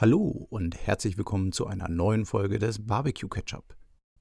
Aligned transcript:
Hallo 0.00 0.46
und 0.48 0.78
herzlich 0.86 1.18
willkommen 1.18 1.52
zu 1.52 1.66
einer 1.66 1.86
neuen 1.90 2.24
Folge 2.24 2.58
des 2.58 2.86
Barbecue 2.86 3.28
Ketchup. 3.28 3.76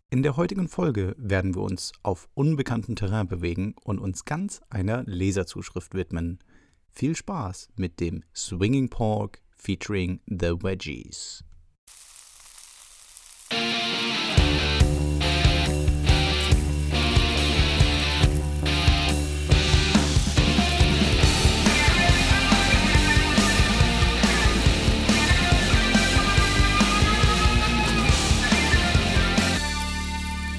In 0.09 0.23
der 0.23 0.35
heutigen 0.35 0.67
Folge 0.67 1.15
werden 1.17 1.55
wir 1.55 1.61
uns 1.61 1.93
auf 2.03 2.27
unbekanntem 2.33 2.97
Terrain 2.97 3.29
bewegen 3.29 3.75
und 3.85 3.97
uns 3.97 4.25
ganz 4.25 4.59
einer 4.69 5.03
Leserzuschrift 5.05 5.93
widmen. 5.93 6.39
Viel 6.89 7.15
Spaß 7.15 7.69
mit 7.77 8.01
dem 8.01 8.25
Swinging 8.35 8.89
Pork 8.89 9.41
featuring 9.55 10.19
The 10.25 10.61
Veggies. 10.61 11.45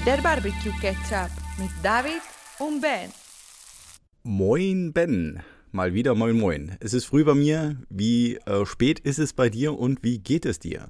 Der 0.03 0.17
Barbecue 0.17 0.71
Ketchup 0.81 1.29
mit 1.59 1.69
David 1.83 2.23
und 2.57 2.81
Ben. 2.81 3.11
Moin 4.23 4.93
Ben, 4.93 5.43
mal 5.71 5.93
wieder 5.93 6.15
moin 6.15 6.39
moin. 6.39 6.75
Es 6.79 6.95
ist 6.95 7.05
früh 7.05 7.23
bei 7.23 7.35
mir. 7.35 7.77
Wie 7.87 8.37
äh, 8.37 8.65
spät 8.65 8.99
ist 8.99 9.19
es 9.19 9.33
bei 9.33 9.51
dir 9.51 9.77
und 9.77 10.01
wie 10.01 10.17
geht 10.17 10.47
es 10.47 10.57
dir? 10.57 10.87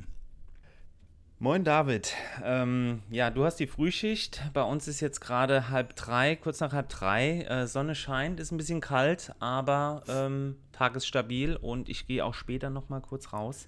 Moin 1.40 1.66
David. 1.66 2.14
Ähm, 2.42 3.02
ja, 3.10 3.32
du 3.32 3.44
hast 3.44 3.58
die 3.58 3.68
Frühschicht. 3.68 4.44
Bei 4.54 4.64
uns 4.64 4.88
ist 4.88 5.02
jetzt 5.02 5.20
gerade 5.20 5.68
halb 5.68 5.94
drei, 5.98 6.38
kurz 6.38 6.62
nach 6.62 6.72
halb 6.72 6.88
drei. 6.88 7.42
Äh, 7.42 7.68
Sonne 7.68 7.96
scheint, 7.96 8.40
ist 8.40 8.54
ein 8.54 8.58
bisschen 8.58 8.80
kalt, 8.80 9.34
aber 9.40 10.04
ähm, 10.08 10.56
Tag 10.72 10.96
ist 10.96 11.06
stabil 11.06 11.58
und 11.58 11.90
ich 11.90 12.08
gehe 12.08 12.24
auch 12.24 12.34
später 12.34 12.70
noch 12.70 12.88
mal 12.88 13.02
kurz 13.02 13.34
raus 13.34 13.68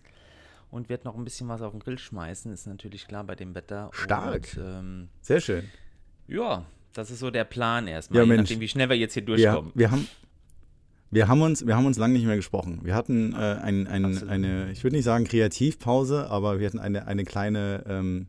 und 0.73 0.89
werde 0.89 1.05
noch 1.05 1.15
ein 1.15 1.23
bisschen 1.23 1.47
was 1.47 1.61
auf 1.61 1.71
den 1.71 1.79
Grill 1.79 1.97
schmeißen. 1.99 2.51
Ist 2.51 2.65
natürlich 2.67 3.07
klar 3.07 3.23
bei 3.23 3.35
dem 3.35 3.53
Wetter. 3.55 3.89
Stark. 3.93 4.55
Und, 4.57 4.63
ähm, 4.63 5.09
Sehr 5.21 5.39
schön. 5.39 5.63
ja, 6.27 6.65
das 6.93 7.09
ist 7.11 7.19
so 7.19 7.31
der 7.31 7.43
Plan 7.43 7.87
erstmal. 7.87 8.17
Ja, 8.19 8.23
je 8.23 8.29
Mensch. 8.29 8.49
nachdem, 8.49 8.59
wie 8.59 8.67
schnell 8.67 8.89
wir 8.89 8.97
jetzt 8.97 9.13
hier 9.13 9.21
Ja, 9.23 9.27
durchkommen. 9.27 9.71
wir 9.75 9.91
haben, 9.91 10.07
wir 11.11 11.27
haben 11.27 11.41
uns, 11.41 11.65
wir 11.65 11.75
haben 11.75 11.85
uns 11.85 11.97
lange 11.97 12.13
nicht 12.13 12.25
mehr 12.25 12.35
gesprochen. 12.35 12.79
Wir 12.83 12.95
hatten 12.95 13.33
äh, 13.33 13.35
ein, 13.37 13.87
ein, 13.87 14.27
eine, 14.29 14.71
ich 14.71 14.83
würde 14.83 14.95
nicht 14.95 15.05
sagen 15.05 15.25
Kreativpause, 15.25 16.29
aber 16.29 16.59
wir 16.59 16.67
hatten 16.67 16.79
eine, 16.79 17.07
eine 17.07 17.23
kleine 17.23 17.83
ähm, 17.87 18.27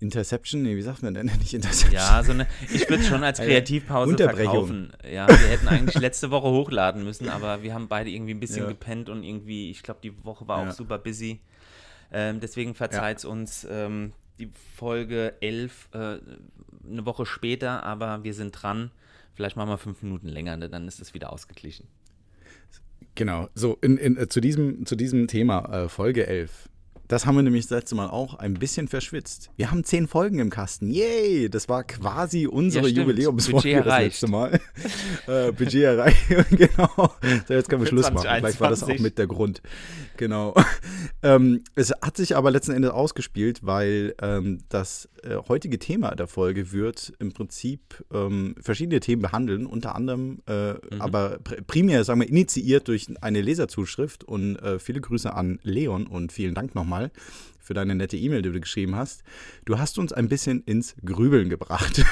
Interception. 0.00 0.62
Nee, 0.62 0.76
wie 0.76 0.82
sagt 0.82 1.02
man 1.02 1.14
denn? 1.14 1.26
Nicht 1.38 1.54
Interception. 1.54 1.92
Ja, 1.94 2.22
so 2.24 2.32
eine, 2.32 2.46
ich 2.72 2.88
würde 2.88 3.02
es 3.02 3.08
schon 3.08 3.22
als 3.22 3.38
Kreativpause 3.38 4.16
verkaufen. 4.16 4.92
Ja, 5.10 5.28
wir 5.28 5.36
hätten 5.36 5.68
eigentlich 5.68 6.00
letzte 6.00 6.30
Woche 6.30 6.48
hochladen 6.48 7.04
müssen, 7.04 7.28
aber 7.28 7.62
wir 7.62 7.74
haben 7.74 7.88
beide 7.88 8.10
irgendwie 8.10 8.34
ein 8.34 8.40
bisschen 8.40 8.62
Ja. 8.64 8.68
gepennt 8.68 9.08
und 9.08 9.22
irgendwie, 9.22 9.70
ich 9.70 9.82
glaube, 9.82 10.00
die 10.02 10.24
Woche 10.24 10.48
war 10.48 10.62
Ja. 10.64 10.70
auch 10.70 10.74
super 10.74 10.98
busy. 10.98 11.40
Ähm, 12.12 12.40
deswegen 12.40 12.74
verzeiht 12.74 13.18
es 13.18 13.24
uns 13.24 13.66
ähm, 13.70 14.12
die 14.38 14.50
Folge 14.76 15.34
11 15.40 15.90
äh, 15.92 15.98
eine 15.98 17.04
Woche 17.04 17.26
später, 17.26 17.84
aber 17.84 18.24
wir 18.24 18.34
sind 18.34 18.52
dran. 18.52 18.90
Vielleicht 19.34 19.56
machen 19.56 19.68
wir 19.68 19.78
fünf 19.78 20.02
Minuten 20.02 20.26
länger, 20.28 20.56
ne? 20.56 20.68
dann 20.68 20.88
ist 20.88 21.00
es 21.00 21.14
wieder 21.14 21.32
ausgeglichen. 21.32 21.86
Genau, 23.14 23.48
so 23.54 23.76
in, 23.82 23.96
in, 23.98 24.16
äh, 24.16 24.28
zu, 24.28 24.40
diesem, 24.40 24.86
zu 24.86 24.96
diesem 24.96 25.26
Thema, 25.28 25.84
äh, 25.84 25.88
Folge 25.88 26.26
11. 26.26 26.69
Das 27.10 27.26
haben 27.26 27.34
wir 27.34 27.42
nämlich 27.42 27.64
das 27.66 27.70
letzte 27.72 27.96
Mal 27.96 28.08
auch 28.08 28.34
ein 28.34 28.54
bisschen 28.54 28.86
verschwitzt. 28.86 29.50
Wir 29.56 29.72
haben 29.72 29.82
zehn 29.82 30.06
Folgen 30.06 30.38
im 30.38 30.48
Kasten. 30.48 30.92
Yay! 30.92 31.50
Das 31.50 31.68
war 31.68 31.82
quasi 31.82 32.46
unsere 32.46 32.86
Ja. 32.86 33.02
Jubiläumsfolge 33.02 33.82
das 33.82 33.98
letzte 33.98 34.28
Mal. 34.28 34.60
äh, 35.26 35.50
Budget 35.50 35.82
erreicht, 35.82 36.20
genau. 36.50 37.12
So, 37.48 37.54
jetzt 37.54 37.68
können 37.68 37.82
wir 37.82 37.88
Schluss 37.88 38.12
machen. 38.12 38.28
Vielleicht 38.28 38.60
war 38.60 38.70
das 38.70 38.84
auch 38.84 38.86
2021. 38.86 39.00
mit 39.00 39.18
der 39.18 39.26
Grund. 39.26 39.60
Genau. 40.18 40.54
ähm, 41.24 41.64
es 41.74 41.92
hat 42.00 42.16
sich 42.16 42.36
aber 42.36 42.52
letzten 42.52 42.72
Endes 42.72 42.92
ausgespielt, 42.92 43.66
weil 43.66 44.14
ähm, 44.22 44.58
das 44.68 45.08
äh, 45.24 45.34
heutige 45.48 45.80
Thema 45.80 46.14
der 46.14 46.28
Folge 46.28 46.70
wird 46.70 47.12
im 47.18 47.32
Prinzip 47.32 48.04
ähm, 48.12 48.54
verschiedene 48.60 49.00
Themen 49.00 49.22
behandeln, 49.22 49.66
unter 49.66 49.96
anderem, 49.96 50.42
äh, 50.46 50.74
aber 51.00 51.38
pr 51.42 51.62
primär, 51.66 52.04
sagen 52.04 52.20
wir, 52.20 52.28
initiiert 52.28 52.86
durch 52.86 53.08
eine 53.20 53.40
Leserzuschrift 53.40 54.22
und 54.22 54.56
äh, 54.56 54.78
viele 54.78 55.00
Grüße 55.00 55.32
an 55.32 55.58
Leon 55.64 56.06
und 56.06 56.30
vielen 56.30 56.54
Dank 56.54 56.76
nochmal 56.76 56.99
für 57.70 57.74
deine 57.74 57.94
nette 57.94 58.16
E-Mail, 58.16 58.42
die 58.42 58.50
du 58.50 58.60
geschrieben 58.60 58.96
hast. 58.96 59.22
Du 59.64 59.78
hast 59.78 59.96
uns 59.98 60.12
ein 60.12 60.28
bisschen 60.28 60.62
ins 60.64 60.96
Grübeln 61.04 61.48
gebracht, 61.48 62.04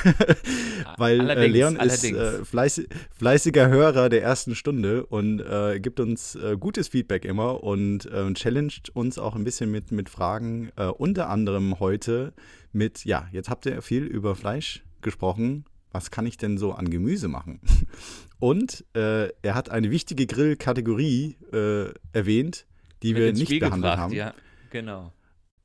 weil 0.98 1.28
äh, 1.28 1.46
Leon 1.48 1.74
ist 1.74 2.04
äh, 2.04 2.44
fleißig, 2.44 2.88
fleißiger 3.16 3.68
Hörer 3.68 4.08
der 4.08 4.22
ersten 4.22 4.54
Stunde 4.54 5.04
und 5.04 5.40
äh, 5.40 5.80
gibt 5.80 5.98
uns 5.98 6.36
äh, 6.36 6.56
gutes 6.56 6.86
Feedback 6.86 7.24
immer 7.24 7.64
und 7.64 8.06
äh, 8.06 8.32
challenged 8.34 8.90
uns 8.94 9.18
auch 9.18 9.34
ein 9.34 9.42
bisschen 9.42 9.70
mit, 9.70 9.90
mit 9.90 10.08
Fragen, 10.08 10.70
äh, 10.76 10.84
unter 10.84 11.28
anderem 11.28 11.80
heute 11.80 12.34
mit, 12.72 13.04
ja, 13.04 13.26
jetzt 13.32 13.50
habt 13.50 13.66
ihr 13.66 13.82
viel 13.82 14.04
über 14.04 14.36
Fleisch 14.36 14.84
gesprochen. 15.02 15.64
Was 15.90 16.12
kann 16.12 16.26
ich 16.26 16.36
denn 16.36 16.58
so 16.58 16.72
an 16.72 16.88
Gemüse 16.88 17.26
machen? 17.26 17.60
Und 18.38 18.84
äh, 18.94 19.30
er 19.42 19.54
hat 19.56 19.70
eine 19.70 19.90
wichtige 19.90 20.26
Grillkategorie 20.26 21.36
äh, 21.52 21.86
erwähnt, 22.12 22.66
die 23.02 23.14
Mit 23.14 23.22
wir 23.22 23.32
nicht 23.32 23.58
behandelt 23.58 23.96
haben. 23.96 24.12
Ja, 24.12 24.34
genau. 24.70 25.12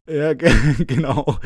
Ja, 0.08 0.34
ge- 0.36 0.86
genau. 0.86 1.40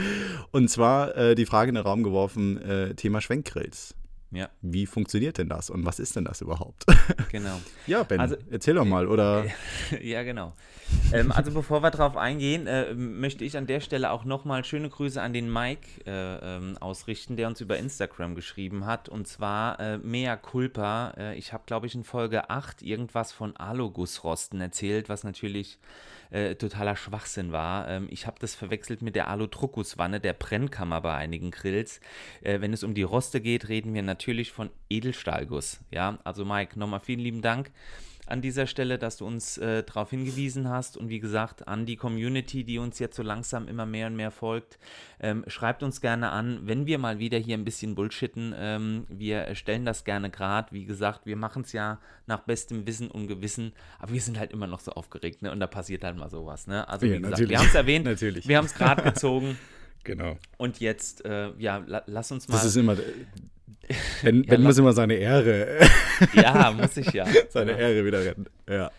Und 0.52 0.70
zwar 0.70 1.16
äh, 1.16 1.36
die 1.36 1.46
Frage 1.46 1.70
in 1.70 1.76
den 1.76 1.84
Raum 1.84 2.04
geworfen, 2.04 2.62
äh, 2.62 2.96
Thema 2.96 3.22
Schwenkgrills. 3.22 3.94
Ja, 4.30 4.50
Wie 4.62 4.86
funktioniert 4.88 5.38
denn 5.38 5.48
das 5.48 5.70
und 5.70 5.86
was 5.86 6.00
ist 6.00 6.18
denn 6.18 6.26
das 6.26 6.42
überhaupt? 6.42 6.86
genau. 7.32 7.62
ja, 7.86 8.04
Ben, 8.04 8.20
Also, 8.20 8.36
erzähl 8.52 8.74
doch 8.74 8.84
mal, 8.84 9.08
oder? 9.08 9.46
ja, 10.02 10.24
genau. 10.24 10.52
ähm, 11.14 11.32
also 11.32 11.52
bevor 11.52 11.82
wir 11.82 11.92
darauf 11.92 12.18
eingehen, 12.18 12.68
äh, 12.68 12.94
möchte 12.94 13.46
ich 13.46 13.56
an 13.56 13.68
der 13.68 13.80
Stelle 13.80 14.12
auch 14.12 14.26
nochmal 14.26 14.66
schöne 14.66 14.90
Grüße 14.90 15.22
an 15.22 15.32
den 15.32 15.50
Mike 15.54 15.88
äh, 16.06 16.58
ähm, 16.58 16.78
ausrichten, 16.82 17.38
der 17.38 17.48
uns 17.48 17.62
über 17.62 17.78
Instagram 17.78 18.36
geschrieben 18.36 18.86
hat. 18.86 19.08
Und 19.08 19.30
zwar 19.30 19.80
äh, 19.80 19.98
Mea 20.00 20.36
Culpa. 20.36 21.14
Äh, 21.16 21.38
ich 21.38 21.54
habe, 21.54 21.64
glaube 21.66 21.88
ich, 21.88 21.96
in 21.96 22.04
Folge 22.04 22.50
8 22.50 22.82
irgendwas 22.82 23.32
von 23.32 23.56
Alugussrosten 23.56 24.60
erzählt, 24.60 25.08
was 25.08 25.24
natürlich 25.24 25.80
äh, 26.30 26.56
totaler 26.56 26.96
Schwachsinn 26.96 27.52
war. 27.52 27.88
Ähm, 27.88 28.08
ich 28.10 28.28
habe 28.28 28.38
das 28.40 28.56
verwechselt 28.56 29.02
mit 29.02 29.16
der 29.16 29.28
Aludruckuswanne, 29.28 30.20
der 30.20 30.34
Brennkammer 30.34 31.02
bei 31.02 31.14
einigen 31.16 31.52
Grills. 31.52 32.00
Äh, 32.42 32.62
wenn 32.62 32.74
es 32.74 32.84
um 32.84 32.94
die 32.94 33.04
Roste 33.04 33.42
geht, 33.42 33.70
reden 33.70 33.94
wir 33.94 34.04
natürlich 34.04 34.52
von 34.52 34.70
Edelstahlguss. 34.90 35.80
Ja, 35.92 36.20
also 36.24 36.46
Mike, 36.46 36.78
nochmal 36.78 37.00
vielen 37.00 37.20
lieben 37.20 37.42
Dank 37.42 37.72
an 38.30 38.42
dieser 38.42 38.68
Stelle, 38.68 38.98
dass 38.98 39.18
du 39.18 39.26
uns 39.26 39.58
äh, 39.58 39.84
darauf 39.84 40.10
hingewiesen 40.10 40.70
hast 40.70 40.98
und 40.98 41.10
wie 41.10 41.20
gesagt 41.20 41.68
an 41.68 41.86
die 41.86 41.96
Community, 41.96 42.64
die 42.64 42.78
uns 42.78 43.00
jetzt 43.00 43.16
so 43.16 43.24
langsam 43.24 43.68
immer 43.68 43.86
mehr 43.86 44.08
und 44.08 44.16
mehr 44.16 44.32
folgt. 44.32 44.78
Ähm, 45.20 45.44
schreibt 45.48 45.84
uns 45.84 46.02
gerne 46.02 46.30
an, 46.30 46.60
wenn 46.64 46.86
wir 46.86 46.98
mal 46.98 47.20
wieder 47.20 47.38
hier 47.38 47.58
ein 47.58 47.64
bisschen 47.66 47.96
bullshitten. 47.96 48.54
Ähm, 48.58 49.06
wir 49.10 49.56
stellen 49.56 49.86
das 49.86 50.04
gerne 50.04 50.30
grad. 50.30 50.74
Wie 50.74 50.86
gesagt, 50.86 51.26
wir 51.26 51.36
machen 51.36 51.64
es 51.64 51.72
ja 51.74 52.00
nach 52.26 52.42
bestem 52.42 52.86
Wissen 52.86 53.10
und 53.10 53.28
Gewissen, 53.28 53.74
aber 54.00 54.14
wir 54.14 54.22
sind 54.22 54.38
halt 54.38 54.52
immer 54.52 54.68
noch 54.68 54.80
so 54.80 54.92
aufgeregt 54.92 55.42
ne? 55.42 55.52
und 55.52 55.60
da 55.60 55.68
passiert 55.68 56.04
halt 56.04 56.18
mal 56.18 56.30
sowas. 56.30 56.68
Ne? 56.68 56.88
Also 56.88 57.06
Ja, 57.06 57.14
wie 57.14 57.18
gesagt, 57.18 57.32
natürlich. 57.32 57.50
wir 57.52 57.60
haben 57.60 57.68
es 57.68 57.76
erwähnt, 57.76 58.06
Natürlich. 58.08 58.48
wir 58.48 58.58
haben 58.58 58.66
es 58.66 58.74
gerade 58.74 59.04
gezogen 59.04 59.58
Genau. 60.04 60.38
und 60.58 60.80
jetzt, 60.80 61.26
äh, 61.26 61.52
ja, 61.58 61.84
la 61.86 62.04
lass 62.06 62.32
uns 62.32 62.48
mal. 62.48 62.56
Das 62.56 62.64
ist 62.66 62.78
immer, 62.78 62.96
Ben, 64.24 64.44
Ja, 64.44 64.50
ben 64.52 64.62
la- 64.62 64.68
muss 64.68 64.78
immer 64.78 64.94
seine 64.94 65.14
Ehre, 65.16 65.78
ja, 66.34 66.72
muss 66.78 66.98
ich 66.98 67.12
ja. 67.14 67.26
seine 67.50 67.72
Ja. 67.72 67.78
Ehre 67.78 68.06
wieder 68.06 68.24
retten. 68.26 68.46
Ja. 68.70 68.92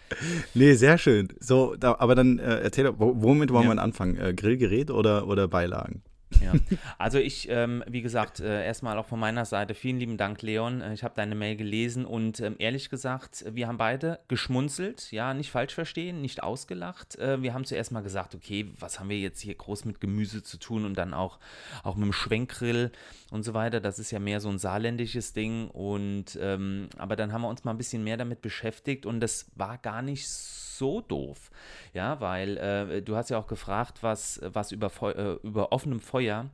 Nee, 0.54 0.74
sehr 0.74 0.96
schön. 0.98 1.28
So, 1.40 1.74
da, 1.76 1.96
aber 1.98 2.14
dann 2.14 2.38
äh, 2.38 2.60
erzähl 2.60 2.84
doch, 2.84 2.94
wo- 2.98 3.14
womit 3.16 3.52
wollen 3.52 3.68
Ja. 3.68 3.74
wir 3.74 3.82
anfangen? 3.82 4.18
Äh, 4.18 4.32
Grillgerät 4.34 4.90
oder, 4.90 5.26
oder 5.26 5.46
Beilagen? 5.48 6.02
Ja. 6.40 6.52
Also 6.98 7.18
ich, 7.18 7.48
ähm, 7.48 7.84
wie 7.86 8.02
gesagt, 8.02 8.40
äh, 8.40 8.64
erstmal 8.64 8.98
auch 8.98 9.06
von 9.06 9.20
meiner 9.20 9.44
Seite 9.44 9.74
vielen 9.74 9.98
lieben 9.98 10.16
Dank, 10.16 10.42
Leon. 10.42 10.80
Äh, 10.80 10.92
ich 10.92 11.02
habe 11.04 11.14
deine 11.14 11.34
Mail 11.34 11.56
gelesen 11.56 12.04
und 12.04 12.40
ähm, 12.40 12.56
ehrlich 12.58 12.90
gesagt, 12.90 13.44
wir 13.50 13.66
haben 13.68 13.78
beide 13.78 14.20
geschmunzelt, 14.28 15.10
ja, 15.10 15.34
nicht 15.34 15.50
falsch 15.50 15.74
verstehen, 15.74 16.20
nicht 16.20 16.42
ausgelacht. 16.42 17.16
Äh, 17.16 17.42
wir 17.42 17.54
haben 17.54 17.64
zuerst 17.64 17.92
mal 17.92 18.02
gesagt, 18.02 18.34
okay, 18.34 18.70
was 18.78 19.00
haben 19.00 19.08
wir 19.08 19.18
jetzt 19.18 19.40
hier 19.40 19.54
groß 19.54 19.84
mit 19.84 20.00
Gemüse 20.00 20.42
zu 20.42 20.58
tun 20.58 20.84
und 20.84 20.96
dann 20.96 21.14
auch, 21.14 21.38
auch 21.82 21.96
mit 21.96 22.06
dem 22.06 22.12
Schwenkgrill 22.12 22.92
und 23.30 23.42
so 23.42 23.54
weiter. 23.54 23.80
Das 23.80 23.98
ist 23.98 24.10
ja 24.10 24.18
mehr 24.18 24.40
so 24.40 24.48
ein 24.48 24.58
saarländisches 24.58 25.32
Ding 25.32 25.68
und 25.68 26.38
ähm, 26.40 26.88
aber 26.98 27.16
dann 27.16 27.32
haben 27.32 27.42
wir 27.42 27.48
uns 27.48 27.64
mal 27.64 27.72
ein 27.72 27.78
bisschen 27.78 28.04
mehr 28.04 28.16
damit 28.16 28.42
beschäftigt 28.42 29.06
und 29.06 29.20
das 29.20 29.46
war 29.54 29.78
gar 29.78 30.02
nicht 30.02 30.28
so 30.28 30.67
doof. 30.80 31.50
Ja, 31.92 32.20
weil 32.20 32.56
äh, 32.56 33.02
du 33.02 33.16
hast 33.16 33.30
ja 33.30 33.38
auch 33.38 33.46
gefragt, 33.46 34.02
was, 34.02 34.40
was 34.44 34.72
über, 34.72 34.90
äh, 35.02 35.34
über 35.46 35.72
offenem 35.72 36.00
Feuer 36.00 36.50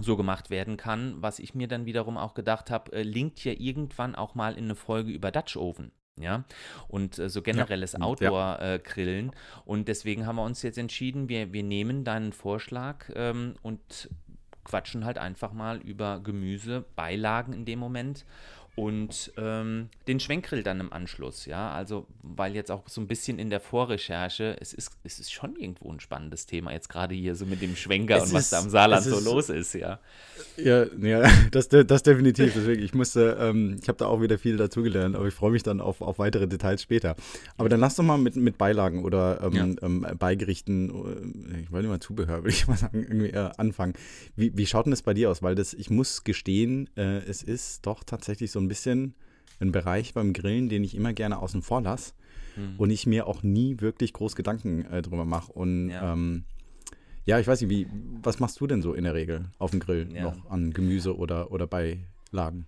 so 0.00 0.16
gemacht 0.16 0.50
werden 0.50 0.76
kann, 0.76 1.14
was 1.18 1.38
ich 1.38 1.54
mir 1.54 1.68
dann 1.68 1.86
wiederum 1.86 2.16
auch 2.16 2.34
gedacht 2.34 2.70
habe, 2.70 2.92
äh, 2.92 3.02
linkt 3.02 3.44
ja 3.44 3.52
irgendwann 3.56 4.14
auch 4.14 4.34
mal 4.34 4.54
in 4.56 4.64
eine 4.64 4.74
Folge 4.74 5.12
über 5.12 5.30
Dutch 5.30 5.56
Oven. 5.56 5.92
Ja, 6.16 6.44
und 6.86 7.18
äh, 7.18 7.28
so 7.28 7.42
generelles 7.42 7.94
Ja. 7.94 8.00
Outdoor-Grillen. 8.00 9.32
und 9.64 9.88
deswegen 9.88 10.26
haben 10.26 10.36
wir 10.36 10.44
uns 10.44 10.62
jetzt 10.62 10.78
entschieden, 10.78 11.28
wir, 11.28 11.52
wir 11.52 11.64
nehmen 11.64 12.04
deinen 12.04 12.32
Vorschlag 12.32 13.10
ähm, 13.16 13.56
und 13.62 14.08
quatschen 14.62 15.04
halt 15.04 15.18
einfach 15.18 15.52
mal 15.52 15.78
über 15.78 16.20
Gemüse, 16.20 16.84
Beilagen 16.94 17.52
in 17.52 17.64
dem 17.64 17.80
Moment. 17.80 18.24
Und 18.76 19.32
ähm, 19.36 19.88
den 20.08 20.18
Schwenkgrill 20.18 20.62
dann 20.64 20.80
im 20.80 20.92
Anschluss, 20.92 21.46
ja. 21.46 21.70
Also, 21.72 22.06
weil 22.22 22.54
jetzt 22.56 22.70
auch 22.72 22.88
so 22.88 23.00
ein 23.00 23.06
bisschen 23.06 23.38
in 23.38 23.48
der 23.48 23.60
Vorrecherche, 23.60 24.56
es 24.60 24.72
ist, 24.72 24.90
es 25.04 25.20
ist 25.20 25.32
schon 25.32 25.54
irgendwo 25.56 25.92
ein 25.92 26.00
spannendes 26.00 26.46
Thema, 26.46 26.72
jetzt 26.72 26.88
gerade 26.88 27.14
hier 27.14 27.36
so 27.36 27.46
mit 27.46 27.62
dem 27.62 27.76
Schwenker 27.76 28.16
Es 28.16 28.24
und 28.24 28.34
was 28.34 28.42
ist- 28.44 28.52
da 28.52 28.60
im 28.60 28.70
Saarland 28.70 29.04
so 29.04 29.18
ist- 29.18 29.24
los 29.24 29.48
ist, 29.48 29.74
ja. 29.74 30.00
Ja, 30.56 30.86
ja 31.00 31.22
das, 31.52 31.68
das 31.68 32.02
definitiv. 32.02 32.52
Deswegen, 32.54 32.82
ich 32.82 32.94
musste, 32.94 33.36
ähm, 33.40 33.76
ich 33.80 33.88
habe 33.88 33.98
da 33.98 34.06
auch 34.06 34.20
wieder 34.20 34.38
viel 34.38 34.56
dazugelernt, 34.56 35.14
aber 35.14 35.28
ich 35.28 35.34
freue 35.34 35.52
mich 35.52 35.62
dann 35.62 35.80
auf, 35.80 36.00
auf 36.00 36.18
weitere 36.18 36.48
Details 36.48 36.82
später. 36.82 37.14
Aber 37.56 37.68
dann 37.68 37.78
lass 37.80 37.94
doch 37.94 38.02
mal 38.02 38.18
mit, 38.18 38.34
mit 38.34 38.58
Beilagen 38.58 39.04
oder 39.04 39.40
ähm, 39.52 39.78
ähm, 39.82 40.06
Beigerichten, 40.18 40.90
äh, 41.54 41.60
ich 41.60 41.70
wollte 41.70 41.86
mal 41.88 42.00
Zubehör, 42.00 42.38
würde 42.42 42.50
ich 42.50 42.66
mal 42.66 42.76
sagen, 42.76 43.02
irgendwie 43.02 43.30
äh, 43.30 43.50
anfangen. 43.56 43.94
Wie, 44.36 44.56
wie 44.56 44.66
schaut 44.66 44.86
denn 44.86 44.90
das 44.90 45.02
bei 45.02 45.14
dir 45.14 45.30
aus? 45.30 45.42
Weil 45.42 45.54
das, 45.54 45.74
ich 45.74 45.90
muss 45.90 46.24
gestehen, 46.24 46.90
äh, 46.96 47.18
es 47.18 47.42
ist 47.44 47.86
doch 47.86 48.02
tatsächlich 48.02 48.50
so 48.50 48.58
ein 48.58 48.63
bisschen 48.68 49.14
ein 49.60 49.72
Bereich 49.72 50.14
beim 50.14 50.32
Grillen, 50.32 50.68
den 50.68 50.84
ich 50.84 50.94
immer 50.94 51.12
gerne 51.12 51.38
außen 51.38 51.62
vor 51.62 51.80
lasse 51.82 52.12
Mhm. 52.56 52.74
und 52.78 52.90
ich 52.90 53.06
mir 53.06 53.26
auch 53.26 53.42
nie 53.42 53.80
wirklich 53.80 54.12
groß 54.12 54.36
Gedanken 54.36 54.84
äh, 54.86 55.02
drüber 55.02 55.24
mache. 55.24 55.52
Und 55.52 55.90
Ja. 55.90 56.12
ähm, 56.12 56.44
ja, 57.24 57.38
ich 57.40 57.46
weiß 57.46 57.60
nicht, 57.62 57.70
wie, 57.70 57.86
was 58.22 58.38
machst 58.38 58.60
du 58.60 58.66
denn 58.66 58.82
so 58.82 58.92
in 58.94 59.04
der 59.04 59.14
Regel 59.14 59.46
auf 59.58 59.70
dem 59.70 59.80
Grill 59.80 60.08
Ja. 60.12 60.22
noch 60.22 60.50
an 60.50 60.72
Gemüse 60.72 61.16
oder, 61.16 61.50
oder 61.50 61.66
Beilagen? 61.66 62.66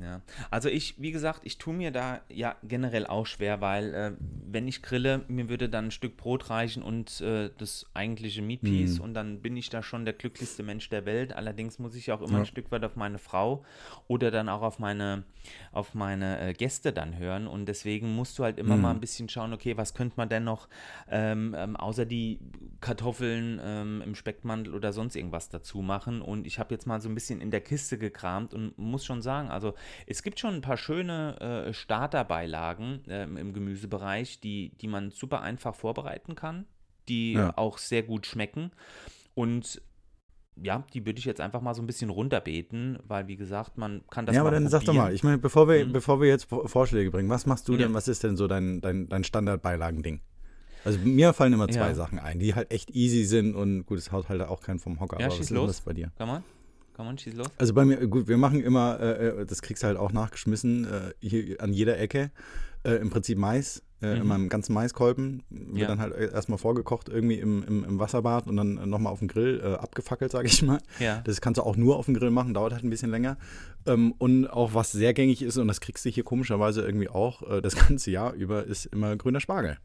Ja, 0.00 0.22
also 0.50 0.68
ich, 0.68 1.00
wie 1.00 1.12
gesagt, 1.12 1.42
ich 1.44 1.56
tue 1.58 1.72
mir 1.72 1.92
da 1.92 2.20
ja 2.28 2.56
generell 2.64 3.06
auch 3.06 3.26
schwer, 3.26 3.60
weil 3.60 3.94
äh, 3.94 4.12
wenn 4.18 4.66
ich 4.66 4.82
grille, 4.82 5.24
mir 5.28 5.48
würde 5.48 5.68
dann 5.68 5.86
ein 5.86 5.90
Stück 5.92 6.16
Brot 6.16 6.50
reichen 6.50 6.82
und 6.82 7.20
äh, 7.20 7.50
das 7.58 7.86
eigentliche 7.94 8.42
Meat 8.42 8.62
Piece 8.62 8.98
und 8.98 9.14
dann 9.14 9.40
bin 9.40 9.56
ich 9.56 9.70
da 9.70 9.84
schon 9.84 10.04
der 10.04 10.14
glücklichste 10.14 10.64
Mensch 10.64 10.88
der 10.88 11.06
Welt. 11.06 11.32
Allerdings 11.32 11.78
muss 11.78 11.94
ich 11.94 12.10
auch 12.10 12.22
immer 12.22 12.32
Ja. 12.32 12.38
ein 12.40 12.46
Stück 12.46 12.72
weit 12.72 12.84
auf 12.84 12.96
meine 12.96 13.18
Frau 13.18 13.64
oder 14.08 14.32
dann 14.32 14.48
auch 14.48 14.62
auf 14.62 14.80
meine, 14.80 15.22
auf 15.70 15.94
meine 15.94 16.40
äh, 16.40 16.52
Gäste 16.54 16.92
dann 16.92 17.16
hören. 17.16 17.46
Und 17.46 17.66
deswegen 17.66 18.16
musst 18.16 18.36
du 18.38 18.42
halt 18.42 18.58
immer 18.58 18.76
mal 18.76 18.90
ein 18.90 19.00
bisschen 19.00 19.28
schauen, 19.28 19.52
okay, 19.52 19.76
was 19.76 19.94
könnte 19.94 20.14
man 20.16 20.28
denn 20.28 20.42
noch 20.42 20.68
ähm, 21.08 21.54
ähm, 21.56 21.76
außer 21.76 22.04
die 22.04 22.40
Kartoffeln 22.80 23.60
ähm, 23.62 24.02
im 24.04 24.14
Speckmantel 24.16 24.74
oder 24.74 24.92
sonst 24.92 25.14
irgendwas 25.14 25.50
dazu 25.50 25.82
machen. 25.82 26.20
Und 26.20 26.46
ich 26.48 26.58
habe 26.58 26.74
jetzt 26.74 26.86
mal 26.86 27.00
so 27.00 27.08
ein 27.08 27.14
bisschen 27.14 27.40
in 27.40 27.50
der 27.52 27.60
Kiste 27.60 27.96
gekramt 27.96 28.52
und 28.54 28.76
muss 28.76 29.04
schon 29.04 29.22
sagen, 29.22 29.48
also 29.50 29.74
es 30.06 30.22
gibt 30.22 30.38
schon 30.40 30.54
ein 30.54 30.60
paar 30.60 30.76
schöne 30.76 31.66
äh, 31.68 31.72
Starterbeilagen 31.72 33.00
ähm, 33.08 33.36
im 33.36 33.52
Gemüsebereich, 33.52 34.40
die, 34.40 34.70
die 34.80 34.88
man 34.88 35.10
super 35.10 35.42
einfach 35.42 35.74
vorbereiten 35.74 36.34
kann, 36.34 36.66
die 37.08 37.34
Ja. 37.34 37.52
auch 37.56 37.78
sehr 37.78 38.02
gut 38.02 38.26
schmecken. 38.26 38.70
Und 39.34 39.82
ja, 40.62 40.84
die 40.94 41.04
würde 41.04 41.18
ich 41.18 41.24
jetzt 41.24 41.40
einfach 41.40 41.60
mal 41.60 41.74
so 41.74 41.82
ein 41.82 41.86
bisschen 41.86 42.10
runterbeten, 42.10 42.98
weil 43.08 43.26
wie 43.26 43.34
gesagt, 43.36 43.76
man 43.76 44.02
kann 44.10 44.24
das 44.24 44.36
ja, 44.36 44.40
aber 44.42 44.52
dann 44.52 44.68
sag 44.68 44.80
doch 44.82 44.86
probieren. 44.86 45.04
mal, 45.06 45.12
ich 45.14 45.24
meine, 45.24 45.38
bevor 45.38 45.68
wir, 45.68 45.84
Mhm. 45.84 45.92
bevor 45.92 46.20
wir 46.20 46.28
jetzt 46.28 46.44
Vor- 46.44 46.68
Vorschläge 46.68 47.10
bringen, 47.10 47.28
was 47.28 47.44
machst 47.46 47.66
du 47.68 47.72
Ja. 47.72 47.78
denn, 47.80 47.94
was 47.94 48.06
ist 48.06 48.22
denn 48.22 48.36
so 48.36 48.46
dein, 48.46 48.80
dein, 48.80 49.08
dein 49.08 49.24
Standardbeilagending? 49.24 50.20
Also 50.84 50.98
mir 51.00 51.32
fallen 51.32 51.54
immer 51.54 51.66
zwei 51.68 51.88
Ja. 51.88 51.94
Sachen 51.94 52.18
ein, 52.18 52.38
die 52.38 52.54
halt 52.54 52.70
echt 52.70 52.90
easy 52.90 53.24
sind 53.24 53.54
und 53.56 53.84
gut, 53.86 53.98
es 53.98 54.12
haut 54.12 54.28
halt 54.28 54.42
auch 54.42 54.60
keinen 54.60 54.78
vom 54.78 55.00
Hocker. 55.00 55.18
Ja, 55.18 55.26
aber 55.26 55.32
was 55.32 55.36
schieß 55.38 55.44
ist 55.46 55.50
denn 55.50 55.56
los. 55.56 55.66
das 55.68 55.80
bei 55.80 55.92
dir? 55.94 56.12
Kann 56.18 56.28
man? 56.28 56.44
Kann 56.94 57.06
man? 57.06 57.18
Schieß 57.18 57.34
los. 57.34 57.48
Also 57.58 57.74
bei 57.74 57.84
mir, 57.84 58.06
gut, 58.06 58.28
wir 58.28 58.36
machen 58.36 58.62
immer, 58.62 58.98
äh, 59.00 59.28
äh, 59.42 59.46
das 59.46 59.62
kriegst 59.62 59.82
du 59.82 59.88
halt 59.88 59.96
auch 59.98 60.12
nachgeschmissen, 60.12 60.84
äh, 60.84 61.12
hier 61.20 61.60
an 61.60 61.72
jeder 61.72 61.98
Ecke, 61.98 62.30
äh, 62.84 62.92
im 62.96 63.10
Prinzip 63.10 63.36
Mais, 63.36 63.82
äh, 64.00 64.14
Mhm. 64.14 64.20
immer 64.20 64.34
im 64.36 64.48
ganzen 64.48 64.74
Maiskolben, 64.74 65.42
wird 65.50 65.78
Ja. 65.78 65.86
dann 65.88 65.98
halt 65.98 66.14
erstmal 66.14 66.58
vorgekocht 66.58 67.08
irgendwie 67.08 67.40
im, 67.40 67.64
im, 67.64 67.84
im 67.84 67.98
Wasserbad 67.98 68.46
und 68.46 68.56
dann 68.56 68.74
nochmal 68.88 69.12
auf 69.12 69.18
dem 69.18 69.28
Grill 69.28 69.60
äh, 69.64 69.74
abgefackelt, 69.74 70.30
sage 70.30 70.46
ich 70.46 70.62
mal. 70.62 70.78
Ja. 71.00 71.20
Das 71.24 71.40
kannst 71.40 71.58
du 71.58 71.62
auch 71.62 71.76
nur 71.76 71.96
auf 71.96 72.04
dem 72.04 72.14
Grill 72.14 72.30
machen, 72.30 72.54
dauert 72.54 72.72
halt 72.74 72.84
ein 72.84 72.90
bisschen 72.90 73.10
länger. 73.10 73.38
Ähm, 73.86 74.12
und 74.18 74.46
auch 74.46 74.74
was 74.74 74.92
sehr 74.92 75.14
gängig 75.14 75.42
ist, 75.42 75.56
und 75.56 75.66
das 75.66 75.80
kriegst 75.80 76.04
du 76.04 76.10
hier 76.10 76.22
komischerweise 76.24 76.82
irgendwie 76.82 77.08
auch 77.08 77.42
äh, 77.50 77.60
das 77.60 77.74
ganze 77.88 78.10
Jahr 78.12 78.34
über, 78.34 78.64
ist 78.64 78.86
immer 78.86 79.16
grüner 79.16 79.40
Spargel. 79.40 79.78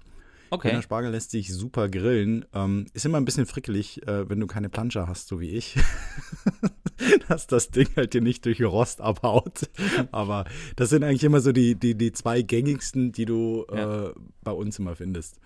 Okay. 0.51 0.69
Grüner 0.69 0.81
Spargel 0.81 1.11
lässt 1.11 1.31
sich 1.31 1.53
super 1.53 1.89
grillen. 1.89 2.45
Ähm, 2.53 2.85
ist 2.93 3.05
immer 3.05 3.17
ein 3.17 3.25
bisschen 3.25 3.45
frickelig, 3.45 4.05
äh, 4.07 4.29
wenn 4.29 4.39
du 4.39 4.47
keine 4.47 4.69
Planscher 4.69 5.07
hast, 5.07 5.27
so 5.27 5.39
wie 5.39 5.49
ich. 5.49 5.75
Dass 7.29 7.47
das 7.47 7.69
Ding 7.71 7.87
halt 7.95 8.13
dir 8.13 8.21
nicht 8.21 8.45
durch 8.45 8.61
Rost 8.61 8.99
abhaut. 9.01 9.69
Aber 10.11 10.45
das 10.75 10.89
sind 10.89 11.03
eigentlich 11.03 11.23
immer 11.23 11.39
so 11.39 11.51
die, 11.51 11.75
die, 11.75 11.95
die 11.95 12.11
zwei 12.11 12.41
gängigsten, 12.41 13.11
die 13.11 13.25
du 13.25 13.65
Ja. 13.73 14.07
äh, 14.09 14.13
bei 14.43 14.51
uns 14.51 14.79
immer 14.79 14.95
findest. 14.95 15.39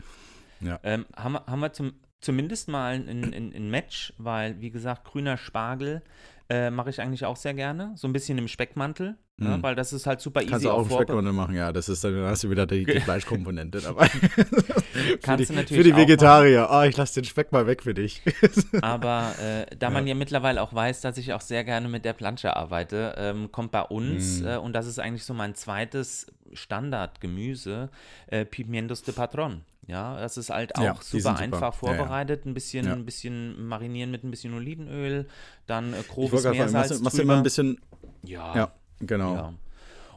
Ähm, 0.83 1.05
haben, 1.15 1.33
wir- 1.33 1.45
haben 1.45 1.59
wir 1.59 1.73
zum, 1.73 1.93
zumindest 2.21 2.69
mal 2.69 2.93
ein, 2.95 3.07
ein, 3.33 3.53
ein 3.53 3.69
Match, 3.69 4.13
weil, 4.17 4.59
wie 4.61 4.71
gesagt, 4.71 5.03
grüner 5.05 5.35
Spargel 5.37 6.01
äh, 6.49 6.69
mache 6.71 6.89
ich 6.89 7.01
eigentlich 7.01 7.25
auch 7.25 7.35
sehr 7.35 7.53
gerne. 7.53 7.91
So 7.95 8.07
ein 8.07 8.13
bisschen 8.13 8.37
im 8.37 8.47
Speckmantel, 8.47 9.17
ne, 9.37 9.57
Mhm. 9.57 9.63
weil 9.63 9.75
das 9.75 9.91
ist 9.93 10.07
halt 10.07 10.21
super 10.21 10.39
Kannst 10.41 10.53
easy 10.55 10.63
du 10.65 10.71
auch 10.71 10.83
im 10.83 10.89
Speckmantel 10.91 11.33
machen, 11.33 11.55
ja. 11.55 11.71
Das 11.73 11.87
ist 11.89 12.03
dann, 12.03 12.13
dann 12.15 12.25
hast 12.25 12.43
du 12.43 12.49
wieder 12.49 12.65
die, 12.65 12.85
die 12.85 12.99
Fleischkomponente 13.01 13.81
dabei. 13.81 14.09
für, 15.11 15.17
Kannst 15.17 15.41
die, 15.49 15.53
du 15.53 15.59
natürlich 15.59 15.83
für 15.83 15.89
die 15.91 15.95
Vegetarier. 15.95 16.69
Ah, 16.69 16.85
ich 16.85 16.95
lasse 16.97 17.15
den 17.21 17.25
Speck 17.25 17.51
mal 17.51 17.67
weg 17.67 17.83
für 17.83 17.93
dich. 17.93 18.21
Aber 18.81 19.33
äh, 19.41 19.65
da 19.77 19.89
man 19.89 20.07
ja 20.07 20.15
mittlerweile 20.15 20.61
auch 20.61 20.73
weiß, 20.73 21.01
dass 21.01 21.17
ich 21.17 21.33
auch 21.33 21.41
sehr 21.41 21.63
gerne 21.63 21.89
mit 21.89 22.05
der 22.05 22.13
Plansche 22.13 22.55
arbeite, 22.55 23.15
ähm, 23.17 23.51
kommt 23.51 23.71
bei 23.71 23.81
uns, 23.81 24.41
Mm. 24.41 24.45
äh, 24.47 24.57
und 24.57 24.73
das 24.73 24.85
ist 24.87 24.99
eigentlich 24.99 25.23
so 25.25 25.33
mein 25.33 25.55
zweites 25.55 26.27
Standardgemüse, 26.53 27.89
äh, 28.27 28.45
Pimientos 28.45 29.03
de 29.03 29.13
Patron. 29.13 29.61
Ja, 29.87 30.17
das 30.17 30.37
ist 30.37 30.49
halt 30.49 30.75
auch 30.77 30.83
Ja, 30.83 30.93
die 31.11 31.19
super 31.19 31.37
einfach 31.37 31.59
Ja, 31.59 31.65
ja. 31.67 31.71
vorbereitet. 31.71 32.45
Ein 32.45 32.53
bisschen, 32.53 32.85
Ja. 32.85 32.93
ein 32.93 33.03
bisschen 33.05 33.67
marinieren 33.67 34.11
mit 34.11 34.23
ein 34.23 34.31
bisschen 34.31 34.53
Olivenöl, 34.53 35.27
dann 35.67 35.93
äh, 35.93 35.97
grobes 36.07 36.43
Meersalz 36.45 36.71
machst, 36.71 36.91
du- 36.91 37.03
machst 37.03 37.17
du 37.17 37.21
immer 37.21 37.37
ein 37.37 37.43
bisschen. 37.43 37.81
Ja, 38.23 38.55
Ja, 38.55 38.71
genau. 39.01 39.35
ja. 39.35 39.53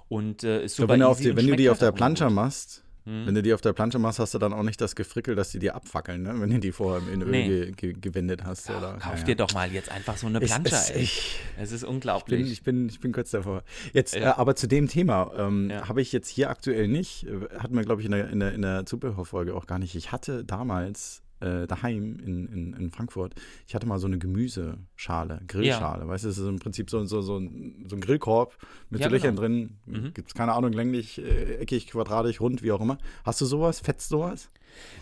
Und 0.08 0.44
äh, 0.44 0.64
ist 0.64 0.76
super 0.76 0.93
wenn 0.93 1.00
du, 1.00 1.08
auf 1.08 1.17
easy 1.19 1.25
die, 1.25 1.31
und 1.31 1.37
wenn 1.38 1.46
du 1.49 1.56
die 1.56 1.69
auf 1.69 1.81
halt 1.81 1.82
der 1.82 1.93
Plansche 1.96 2.31
machst, 2.31 2.84
Mhm. 3.06 3.26
wenn 3.26 3.35
du 3.35 3.43
die 3.43 3.55
auf 3.55 3.61
der 3.61 3.73
Plansche 3.73 3.99
machst, 3.99 4.19
hast 4.19 4.35
du 4.35 4.38
dann 4.38 4.53
auch 4.53 4.62
nicht 4.64 4.81
das 4.81 4.94
Gefrickel, 4.97 5.35
dass 5.37 5.50
die 5.53 5.58
dir 5.61 5.75
abfackeln, 5.76 6.23
ne? 6.23 6.35
wenn 6.41 6.50
du 6.50 6.58
die 6.58 6.73
vorher 6.73 7.08
in 7.12 7.23
Öl 7.23 7.31
Nee. 7.31 7.49
ge 7.49 7.73
ge 7.73 7.93
gewendet 8.00 8.44
hast. 8.44 8.69
Ja, 8.69 8.79
oder, 8.79 8.93
kauf 8.99 9.19
ja, 9.20 9.25
dir 9.25 9.37
doch 9.37 9.55
mal 9.55 9.73
jetzt 9.73 9.91
einfach 9.91 10.17
so 10.17 10.26
eine 10.26 10.41
Es- 10.43 10.50
Plansche, 10.50 10.75
es- 10.75 10.91
ey. 10.91 11.03
ich- 11.03 11.38
Es 11.58 11.73
ist 11.73 11.82
Ich 11.85 11.88
unglaublich. 11.88 12.43
bin, 12.43 12.53
ich, 12.53 12.62
bin, 12.62 12.88
ich 12.88 13.00
bin 13.00 13.12
kurz 13.12 13.31
davor. 13.31 13.62
Jetzt, 13.93 14.14
Ja. 14.14 14.32
äh, 14.32 14.35
aber 14.37 14.56
zu 14.56 14.67
dem 14.67 14.88
Thema 14.88 15.31
ähm, 15.38 15.73
habe 15.88 16.03
ich 16.03 16.12
jetzt 16.12 16.29
hier 16.29 16.50
aktuell 16.50 16.88
nicht, 16.88 17.25
äh, 17.29 17.58
hatten 17.58 17.75
wir, 17.76 17.82
glaube 17.85 18.00
ich, 18.03 18.06
in 18.06 18.12
der, 18.12 18.29
in, 18.29 18.41
der, 18.41 18.53
in 18.53 18.62
der 18.62 18.85
Zubehörfolge 18.87 19.55
auch 19.55 19.67
gar 19.67 19.79
nicht. 19.79 19.94
Ich 19.94 20.11
hatte 20.12 20.44
damals 20.44 21.23
äh, 21.41 21.67
daheim 21.67 22.19
in, 22.19 22.47
in, 22.49 22.73
in 22.75 22.91
Frankfurt, 22.91 23.35
ich 23.67 23.75
hatte 23.75 23.87
mal 23.87 23.99
so 23.99 24.06
eine 24.06 24.19
Gemüseschale, 24.19 25.41
Grillschale. 25.47 26.09
Weißt 26.09 26.25
du, 26.25 26.29
das 26.29 26.38
ist 26.38 26.47
im 26.47 26.59
Prinzip 26.59 26.91
so, 26.91 27.05
so, 27.05 27.21
so, 27.23 27.38
ein, 27.38 27.85
so 27.88 27.97
ein 27.97 28.00
Grillkorb 28.00 28.56
mit 28.91 29.00
Ja, 29.00 29.09
so 29.09 29.15
Löchern 29.15 29.37
genau. 29.37 29.41
drin. 29.43 29.79
Mhm. 29.87 30.15
Gibt 30.15 30.29
es 30.29 30.35
keine 30.35 30.53
Ahnung, 30.55 30.73
länglich, 30.73 31.19
äh, 31.19 31.56
eckig, 31.56 31.88
quadratisch, 31.88 32.41
rund, 32.41 32.62
wie 32.62 32.73
auch 32.73 32.81
immer. 32.81 32.99
Hast 33.25 33.41
du 33.41 33.44
sowas? 33.47 33.81
Fetzt 33.81 34.09
sowas? 34.09 34.50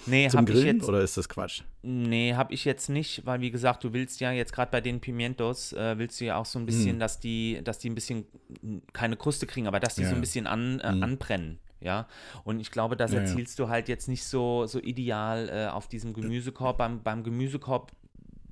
nee, 0.06 0.28
Zum 0.28 0.40
hab 0.40 0.48
ich 0.48 0.54
Grillen 0.54 0.76
jetzt, 0.78 0.88
oder 0.88 1.00
ist 1.00 1.16
das 1.16 1.28
Quatsch? 1.28 1.62
Nee, 1.82 2.34
habe 2.34 2.52
ich 2.54 2.64
jetzt 2.64 2.88
nicht, 2.88 3.26
weil 3.26 3.40
wie 3.40 3.50
gesagt, 3.50 3.82
du 3.84 3.92
willst 3.92 4.20
ja 4.20 4.30
jetzt 4.32 4.52
gerade 4.52 4.70
bei 4.70 4.80
den 4.80 5.00
Pimientos, 5.00 5.72
äh, 5.72 5.98
willst 5.98 6.20
du 6.20 6.24
ja 6.26 6.36
auch 6.36 6.46
so 6.46 6.58
ein 6.58 6.66
bisschen, 6.66 6.96
Mhm. 6.96 7.00
dass 7.00 7.18
die, 7.20 7.60
dass 7.64 7.78
die 7.78 7.90
ein 7.90 7.94
bisschen 7.94 8.24
keine 8.92 9.16
Kruste 9.16 9.46
kriegen, 9.46 9.66
aber 9.66 9.80
dass 9.80 9.96
die 9.96 10.02
Ja, 10.02 10.08
so 10.08 10.14
ein 10.14 10.18
ja. 10.18 10.20
bisschen 10.20 10.46
an, 10.46 10.80
äh, 10.80 10.92
Mhm. 10.92 11.02
anbrennen. 11.02 11.58
Ja, 11.84 12.08
und 12.44 12.58
ich 12.60 12.70
glaube, 12.70 12.96
das 12.96 13.12
Ja, 13.12 13.18
ja. 13.20 13.26
erzielst 13.26 13.58
du 13.58 13.68
halt 13.68 13.88
jetzt 13.88 14.08
nicht 14.08 14.24
so, 14.24 14.66
so 14.66 14.80
ideal 14.80 15.48
äh, 15.50 15.66
auf 15.68 15.86
diesem 15.86 16.14
Gemüsekorb. 16.14 16.78
Beim, 16.78 17.02
beim 17.02 17.22
Gemüsekorb 17.22 17.92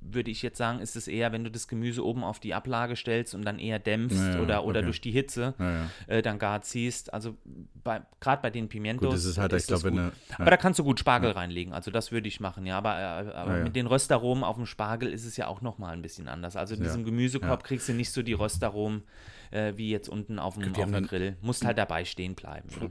würde 0.05 0.29
ich 0.31 0.41
jetzt 0.41 0.57
sagen, 0.57 0.79
ist 0.81 0.97
es 0.97 1.07
eher, 1.07 1.31
wenn 1.31 1.45
du 1.45 1.49
das 1.49 1.67
Gemüse 1.69 2.05
oben 2.05 2.25
auf 2.25 2.39
die 2.41 2.53
Ablage 2.53 2.97
stellst 2.97 3.33
und 3.33 3.43
dann 3.45 3.57
eher 3.57 3.79
dämpfst 3.79 4.17
Ja, 4.19 4.33
ja, 4.35 4.41
oder, 4.41 4.65
oder 4.65 4.79
okay. 4.81 4.85
durch 4.87 5.01
die 5.01 5.11
Hitze 5.11 5.53
Ja, 5.57 5.71
ja. 5.71 5.89
äh, 6.07 6.21
dann 6.21 6.39
gar 6.39 6.61
ziehst. 6.61 7.13
Also 7.13 7.37
bei, 7.83 8.01
gerade 8.19 8.41
bei 8.41 8.49
den 8.49 8.67
Pimientos. 8.67 9.07
Gut, 9.07 9.15
das 9.15 9.23
ist 9.25 9.37
halt, 9.37 9.53
ich 9.53 9.59
ist 9.59 9.71
das 9.71 9.81
glaube, 9.81 9.97
eine. 9.97 10.11
Aber 10.37 10.51
da 10.51 10.57
kannst 10.57 10.77
du 10.77 10.83
gut 10.83 10.99
Spargel 10.99 11.31
reinlegen, 11.31 11.73
also 11.73 11.89
das 11.89 12.11
würde 12.11 12.27
ich 12.27 12.39
machen, 12.41 12.65
ja. 12.65 12.77
Aber, 12.77 12.95
äh, 12.99 13.33
aber 13.33 13.51
Ja, 13.53 13.57
ja. 13.59 13.63
mit 13.63 13.75
den 13.77 13.87
Röstaromen 13.87 14.43
auf 14.43 14.57
dem 14.57 14.65
Spargel 14.65 15.11
ist 15.11 15.25
es 15.25 15.37
ja 15.37 15.47
auch 15.47 15.61
nochmal 15.61 15.93
ein 15.93 16.01
bisschen 16.01 16.27
anders. 16.27 16.55
Also 16.57 16.75
in 16.75 16.81
Ja, 16.81 16.87
diesem 16.87 17.05
Gemüsekorb 17.05 17.61
ja. 17.61 17.65
kriegst 17.67 17.87
du 17.87 17.93
nicht 17.93 18.11
so 18.11 18.21
die 18.21 18.33
Röstaromen 18.33 19.03
äh, 19.51 19.73
wie 19.77 19.89
jetzt 19.89 20.09
unten 20.09 20.37
auf 20.37 20.57
dem, 20.57 20.75
auf 20.75 20.91
dem 20.91 21.07
Grill. 21.07 21.37
Musst 21.41 21.65
halt 21.65 21.77
dabei 21.77 22.03
stehen 22.05 22.35
bleiben. 22.35 22.67
Ja. 22.79 22.89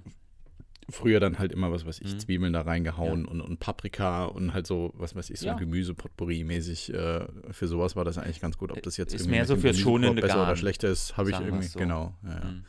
Früher 0.91 1.21
dann 1.21 1.39
halt 1.39 1.53
immer, 1.53 1.71
was 1.73 1.87
weiß 1.87 2.01
ich, 2.01 2.15
Mhm. 2.15 2.19
Zwiebeln 2.21 2.53
da 2.53 2.63
reingehauen 2.63 3.25
und, 3.27 3.41
und 3.41 3.61
Paprika 3.61 4.25
und 4.25 4.53
halt 4.53 4.67
so, 4.67 4.93
was 4.97 5.15
weiß 5.15 5.31
ich, 5.31 5.41
so 5.41 5.47
Ja. 5.47 5.55
Gemüse-Potpourri-mäßig. 5.55 6.93
Äh, 6.95 7.27
für 7.51 7.67
sowas 7.69 7.97
war 7.97 8.05
das 8.05 8.19
eigentlich 8.19 8.41
ganz 8.41 8.59
gut. 8.59 8.71
Ob 8.73 8.83
das 8.83 8.97
jetzt 8.97 9.15
Ist 9.15 9.23
irgendwie 9.23 9.37
mehr 9.37 9.47
so 9.47 9.57
fürs 9.57 9.79
schonende 9.79 10.23
besser 10.23 10.37
oder 10.37 10.47
Garn, 10.47 10.57
schlechter 10.57 10.89
ist, 10.89 11.17
habe 11.17 11.31
ich 11.31 11.39
irgendwie, 11.41 11.67
so. 11.67 11.79
genau. 11.79 12.15
Ja, 12.25 12.31
ja. 12.31 12.45
Mhm. 12.45 12.65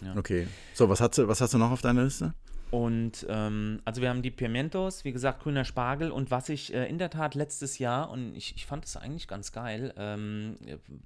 Ja. 0.00 0.16
Okay. 0.16 0.46
So, 0.74 0.88
was 0.88 1.00
hast, 1.00 1.18
du, 1.18 1.26
was 1.26 1.40
hast 1.40 1.54
du 1.54 1.58
noch 1.58 1.70
auf 1.72 1.82
deiner 1.82 2.04
Liste? 2.04 2.34
Und 2.70 3.26
ähm, 3.30 3.80
also 3.86 4.02
wir 4.02 4.10
haben 4.10 4.20
die 4.20 4.30
Pimientos, 4.30 5.04
wie 5.04 5.12
gesagt, 5.12 5.42
grüner 5.42 5.64
Spargel 5.64 6.10
und 6.10 6.30
was 6.30 6.50
ich 6.50 6.74
äh, 6.74 6.86
in 6.86 6.98
der 6.98 7.08
Tat 7.08 7.34
letztes 7.34 7.78
Jahr, 7.78 8.10
und 8.10 8.34
ich, 8.36 8.54
ich 8.56 8.66
fand 8.66 8.84
das 8.84 8.96
eigentlich 8.98 9.26
ganz 9.26 9.52
geil, 9.52 9.94
ähm, 9.96 10.56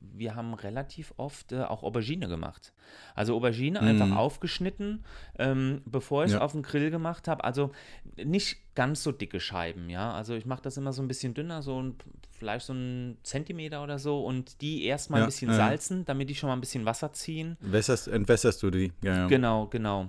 wir 0.00 0.35
haben 0.35 0.54
relativ 0.54 1.14
oft 1.19 1.52
äh, 1.52 1.62
auch 1.62 1.85
Aubergine 1.85 2.26
gemacht. 2.26 2.73
Also 3.14 3.37
Aubergine 3.37 3.81
Mhm. 3.81 3.87
einfach 3.88 4.16
aufgeschnitten, 4.16 5.04
ähm, 5.38 5.83
bevor 5.85 6.25
ich 6.25 6.31
es 6.31 6.35
Ja. 6.35 6.40
auf 6.40 6.52
den 6.52 6.62
Grill 6.62 6.90
gemacht 6.90 7.28
habe. 7.28 7.45
Also 7.45 7.71
nicht 8.16 8.59
ganz 8.75 9.02
so 9.04 9.12
dicke 9.12 9.38
Scheiben, 9.38 9.88
ja. 9.88 10.12
Also 10.12 10.35
ich 10.35 10.47
mache 10.47 10.62
das 10.62 10.76
immer 10.76 10.92
so 10.92 11.00
ein 11.02 11.09
bisschen 11.09 11.33
dünner, 11.33 11.62
so 11.62 11.81
ein, 11.81 11.95
vielleicht 12.31 12.66
so 12.66 12.73
ein 12.73 13.19
Zentimeter 13.23 13.83
oder 13.85 13.99
so 14.00 14.25
und 14.25 14.61
die 14.62 14.85
erstmal 14.85 15.21
Ja, 15.21 15.26
ein 15.26 15.28
bisschen 15.28 15.50
ja. 15.50 15.57
salzen, 15.57 16.04
damit 16.07 16.28
die 16.28 16.35
schon 16.35 16.49
mal 16.49 16.54
ein 16.57 16.61
bisschen 16.61 16.85
Wasser 16.87 17.12
ziehen. 17.12 17.57
Wässerst, 17.61 18.09
entwässerst 18.09 18.62
du 18.62 18.71
die? 18.71 18.92
Ja, 19.02 19.16
ja. 19.16 19.26
Genau, 19.28 19.66
genau. 19.69 20.09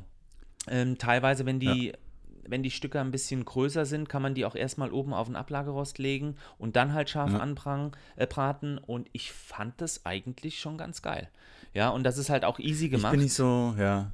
Ähm, 0.67 0.98
teilweise, 0.98 1.46
wenn 1.46 1.60
die, 1.60 1.93
wenn 2.48 2.63
die 2.63 2.72
Stücke 2.72 3.00
ein 3.00 3.12
bisschen 3.12 3.46
größer 3.46 3.86
sind, 3.86 4.10
kann 4.10 4.22
man 4.22 4.34
die 4.34 4.46
auch 4.46 4.55
erstmal 4.55 4.91
oben 4.91 5.13
auf 5.13 5.27
den 5.27 5.36
Ablagerost 5.36 5.98
legen 5.98 6.36
und 6.58 6.75
dann 6.75 6.93
halt 6.93 7.10
scharf 7.10 7.32
Ja. 7.32 7.39
anbraten. 7.39 7.91
Äh. 8.17 8.82
Und 8.86 9.10
ich 9.13 9.32
fand 9.32 9.79
das 9.82 10.05
eigentlich 10.05 10.60
schon 10.60 10.77
ganz 10.77 11.01
geil. 11.01 11.29
Ja, 11.74 11.89
und 11.89 12.03
das 12.03 12.17
ist 12.17 12.29
halt 12.29 12.46
auch 12.46 12.60
easy 12.60 12.86
Ich 12.86 12.91
gemacht. 12.91 13.12
bin 13.12 13.22
nicht 13.22 13.34
so, 13.34 13.75
ja. 13.77 14.12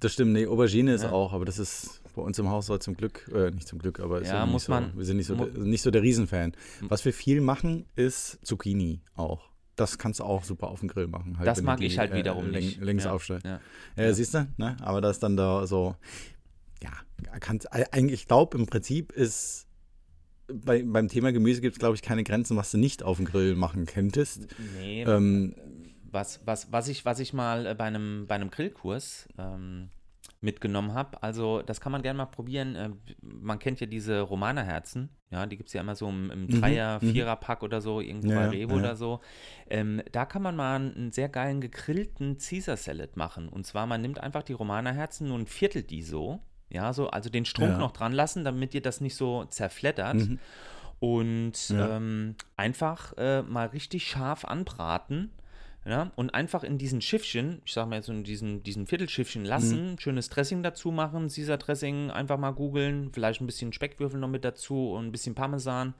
Das 0.00 0.12
stimmt, 0.14 0.32
nee, 0.32 0.46
Aubergine 0.46 0.94
ist 0.94 1.02
Ja. 1.04 1.12
auch, 1.12 1.32
aber 1.32 1.44
das 1.44 1.58
ist 1.58 2.00
bei 2.16 2.22
uns 2.22 2.38
im 2.38 2.48
Haus 2.50 2.66
so 2.66 2.76
zum 2.78 2.94
Glück, 2.96 3.30
äh, 3.34 3.50
nicht 3.52 3.68
zum 3.68 3.78
Glück, 3.78 4.00
aber 4.00 4.20
ist 4.20 4.28
Ja, 4.28 4.44
muss 4.46 4.64
so, 4.64 4.72
man- 4.72 4.96
wir 4.96 5.04
sind 5.04 5.16
nicht 5.16 5.26
so, 5.28 5.34
der, 5.36 5.46
nicht 5.62 5.82
so 5.82 5.90
der 5.90 6.02
Riesenfan. 6.02 6.52
Was 6.82 7.04
wir 7.04 7.12
viel 7.12 7.40
machen, 7.40 7.86
ist 7.96 8.38
Zucchini 8.44 9.00
auch. 9.16 9.48
Das 9.76 9.96
kannst 9.98 10.20
du 10.20 10.24
auch 10.24 10.44
super 10.44 10.68
auf 10.68 10.80
dem 10.80 10.88
Grill 10.88 11.06
machen. 11.06 11.38
Halt, 11.38 11.46
das 11.48 11.62
mag 11.62 11.78
die, 11.78 11.86
ich 11.86 11.98
halt 11.98 12.12
äh, 12.12 12.16
wiederum 12.16 12.46
läng- 12.46 12.60
nicht. 12.60 12.80
Längs 12.80 13.04
ja, 13.04 13.12
aufschneidest. 13.12 13.46
ja. 13.46 13.60
Ja, 13.96 14.04
Ja. 14.04 14.12
siehst 14.14 14.34
du, 14.34 14.46
ne? 14.58 14.76
Aber 14.80 15.00
das 15.00 15.18
dann 15.18 15.36
da 15.36 15.66
so, 15.66 15.96
ja, 16.82 16.90
kannst, 17.40 17.72
eigentlich, 17.72 18.20
ich 18.22 18.26
glaube, 18.28 18.58
im 18.58 18.66
Prinzip 18.66 19.12
ist 19.12 19.66
bei, 20.52 20.82
beim 20.82 21.08
Thema 21.08 21.32
Gemüse 21.32 21.60
gibt 21.62 21.76
es, 21.76 21.78
glaube 21.78 21.94
ich, 21.94 22.02
keine 22.02 22.22
Grenzen, 22.24 22.56
was 22.56 22.70
du 22.70 22.76
nicht 22.78 23.02
auf 23.02 23.16
dem 23.16 23.24
Grill 23.24 23.54
machen 23.54 23.86
könntest. 23.86 24.46
Nee, 24.78 25.04
Ähm, 25.04 25.54
was, 26.10 26.40
was, 26.44 26.70
was, 26.70 26.88
ich, 26.88 27.06
was 27.06 27.18
ich 27.20 27.32
mal 27.32 27.64
äh, 27.64 27.74
bei 27.74 27.84
einem, 27.84 28.26
bei 28.28 28.34
einem 28.34 28.50
Grillkurs 28.50 29.26
ähm, 29.38 29.88
mitgenommen 30.42 30.92
habe, 30.92 31.22
also 31.22 31.62
das 31.62 31.80
kann 31.80 31.92
man 31.92 32.02
gerne 32.02 32.18
mal 32.18 32.26
probieren. 32.26 32.74
Äh, 32.74 32.90
man 33.22 33.58
kennt 33.58 33.80
ja 33.80 33.86
diese 33.86 34.20
Romanerherzen, 34.20 35.08
ja, 35.30 35.46
die 35.46 35.56
gibt 35.56 35.68
es 35.68 35.72
ja 35.72 35.80
immer 35.80 35.94
so 35.94 36.08
im, 36.08 36.30
im 36.30 36.48
Dreier-, 36.48 36.98
mhm. 37.00 37.12
Vierer-Pack 37.12 37.62
oder 37.62 37.80
so, 37.80 38.00
irgendwo 38.00 38.30
Ja, 38.30 38.40
bei 38.40 38.48
Revo 38.48 38.74
ja, 38.74 38.80
oder 38.80 38.96
so. 38.96 39.20
Ähm, 39.70 40.02
da 40.12 40.26
kann 40.26 40.42
man 40.42 40.56
mal 40.56 40.76
einen 40.76 41.12
sehr 41.12 41.28
geilen 41.28 41.60
gegrillten 41.60 42.36
Caesar 42.38 42.76
Salad 42.76 43.16
machen. 43.16 43.48
Und 43.48 43.66
zwar, 43.66 43.86
man 43.86 44.02
nimmt 44.02 44.20
einfach 44.20 44.42
die 44.42 44.52
Romanerherzen 44.52 45.30
und 45.30 45.48
viertelt 45.48 45.90
die 45.90 46.02
so, 46.02 46.40
ja, 46.68 46.92
so, 46.92 47.08
also 47.08 47.30
den 47.30 47.44
Strunk 47.44 47.72
Ja. 47.72 47.78
noch 47.78 47.92
dran 47.92 48.12
lassen, 48.12 48.44
damit 48.44 48.74
ihr 48.74 48.82
das 48.82 49.00
nicht 49.00 49.14
so 49.14 49.44
zerfleddert. 49.44 50.16
Mhm. 50.16 50.38
Und 50.98 51.70
ähm, 51.70 52.36
einfach 52.56 53.12
äh, 53.16 53.42
mal 53.42 53.68
richtig 53.68 54.06
scharf 54.06 54.44
anbraten. 54.44 55.32
Ja, 55.84 56.12
und 56.14 56.32
einfach 56.32 56.62
in 56.62 56.78
diesen 56.78 57.00
Schiffchen, 57.00 57.60
ich 57.64 57.72
sag 57.72 57.88
mal 57.88 57.96
jetzt 57.96 58.06
so 58.06 58.12
in 58.12 58.22
diesen, 58.22 58.62
diesen 58.62 58.86
Viertelschiffchen 58.86 59.44
lassen, 59.44 59.92
Mhm. 59.92 59.98
schönes 59.98 60.28
Dressing 60.28 60.62
dazu 60.62 60.92
machen, 60.92 61.26
Caesar 61.28 61.56
Dressing 61.58 62.10
einfach 62.12 62.38
mal 62.38 62.52
googeln, 62.52 63.10
vielleicht 63.12 63.40
ein 63.40 63.46
bisschen 63.46 63.72
Speckwürfel 63.72 64.20
noch 64.20 64.28
mit 64.28 64.44
dazu 64.44 64.92
und 64.92 65.06
ein 65.06 65.10
bisschen 65.12 65.34
Parmesan. 65.34 65.94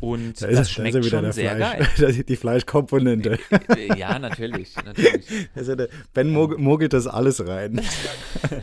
Und 0.00 0.40
da 0.40 0.46
das 0.46 0.60
ist, 0.62 0.70
schmeckt 0.70 0.94
da 0.96 1.02
schon 1.02 1.30
sehr 1.32 1.54
der 1.54 1.58
geil. 1.58 1.84
Fleisch, 1.84 2.24
die 2.26 2.36
Fleischkomponente. 2.36 3.38
Äh, 3.76 3.98
ja, 3.98 4.18
natürlich, 4.18 4.74
natürlich. 4.84 5.26
Der, 5.56 5.88
ben 6.14 6.30
mogelt, 6.32 6.58
mogelt 6.58 6.94
das 6.94 7.06
alles 7.06 7.46
rein. 7.46 7.82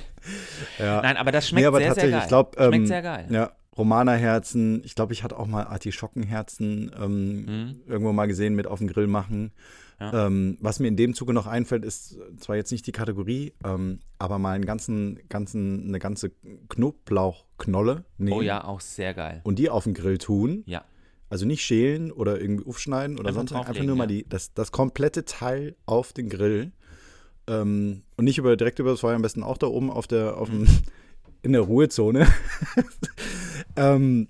ja. 0.79 1.01
Nein, 1.01 1.17
aber 1.17 1.31
das 1.31 1.47
schmeckt 1.47 1.61
nee, 1.61 1.67
aber 1.67 1.77
sehr, 1.77 1.93
sehr 1.93 2.11
tatsächlich, 2.11 2.11
geil. 2.15 2.21
ich 2.23 2.27
glaube, 2.27 2.51
schmeckt 2.57 2.73
ähm, 2.75 2.87
sehr 2.87 3.01
geil. 3.01 3.25
ja, 3.29 3.51
Romanerherzen, 3.77 4.81
ich 4.83 4.95
glaube, 4.95 5.13
ich 5.13 5.23
hatte 5.23 5.37
auch 5.37 5.47
mal 5.47 5.65
Artischockenherzen 5.65 6.91
ähm, 6.99 7.45
Mhm. 7.45 7.75
irgendwo 7.87 8.11
mal 8.13 8.25
gesehen 8.27 8.55
mit 8.55 8.67
auf 8.67 8.79
dem 8.79 8.87
Grill 8.87 9.07
machen. 9.07 9.51
Ja. 9.99 10.27
Ähm, 10.27 10.57
was 10.61 10.79
mir 10.79 10.87
in 10.87 10.95
dem 10.95 11.13
Zuge 11.13 11.33
noch 11.33 11.45
einfällt, 11.45 11.83
ist 11.83 12.17
zwar 12.37 12.55
jetzt 12.55 12.71
nicht 12.71 12.87
die 12.87 12.91
Kategorie, 12.93 13.53
ähm, 13.65 13.99
aber 14.17 14.39
mal 14.39 14.53
einen 14.53 14.65
ganzen, 14.65 15.19
ganzen, 15.27 15.87
eine 15.89 15.99
ganze 15.99 16.31
Knoblauchknolle 16.69 18.05
nehmen 18.17 18.37
Oh 18.37 18.41
ja, 18.41 18.63
auch 18.63 18.79
sehr 18.79 19.13
geil. 19.13 19.41
und 19.43 19.59
die 19.59 19.69
auf 19.69 19.83
den 19.83 19.93
Grill 19.93 20.17
tun. 20.17 20.63
Ja. 20.65 20.85
Also 21.29 21.45
nicht 21.45 21.63
schälen 21.63 22.11
oder 22.11 22.39
irgendwie 22.39 22.65
aufschneiden 22.65 23.19
oder 23.19 23.29
Einfach 23.29 23.41
sonst 23.41 23.53
was, 23.53 23.67
einfach 23.67 23.83
nur 23.83 23.95
mal 23.95 24.07
die, 24.07 24.27
das, 24.27 24.53
das 24.53 24.71
komplette 24.71 25.25
Teil 25.25 25.75
auf 25.85 26.13
den 26.13 26.29
Grill. 26.29 26.71
Ähm, 27.47 28.03
und 28.15 28.25
nicht 28.25 28.37
über, 28.37 28.55
direkt 28.55 28.79
über 28.79 28.91
das 28.91 29.01
Feuer, 29.01 29.15
am 29.15 29.21
besten 29.21 29.43
auch 29.43 29.57
da 29.57 29.67
oben 29.67 29.91
auf 29.91 30.07
der, 30.07 30.37
auf 30.37 30.49
dem, 30.49 30.65
in 31.43 31.51
der 31.51 31.61
Ruhezone. 31.61 32.27
ähm, 33.75 34.29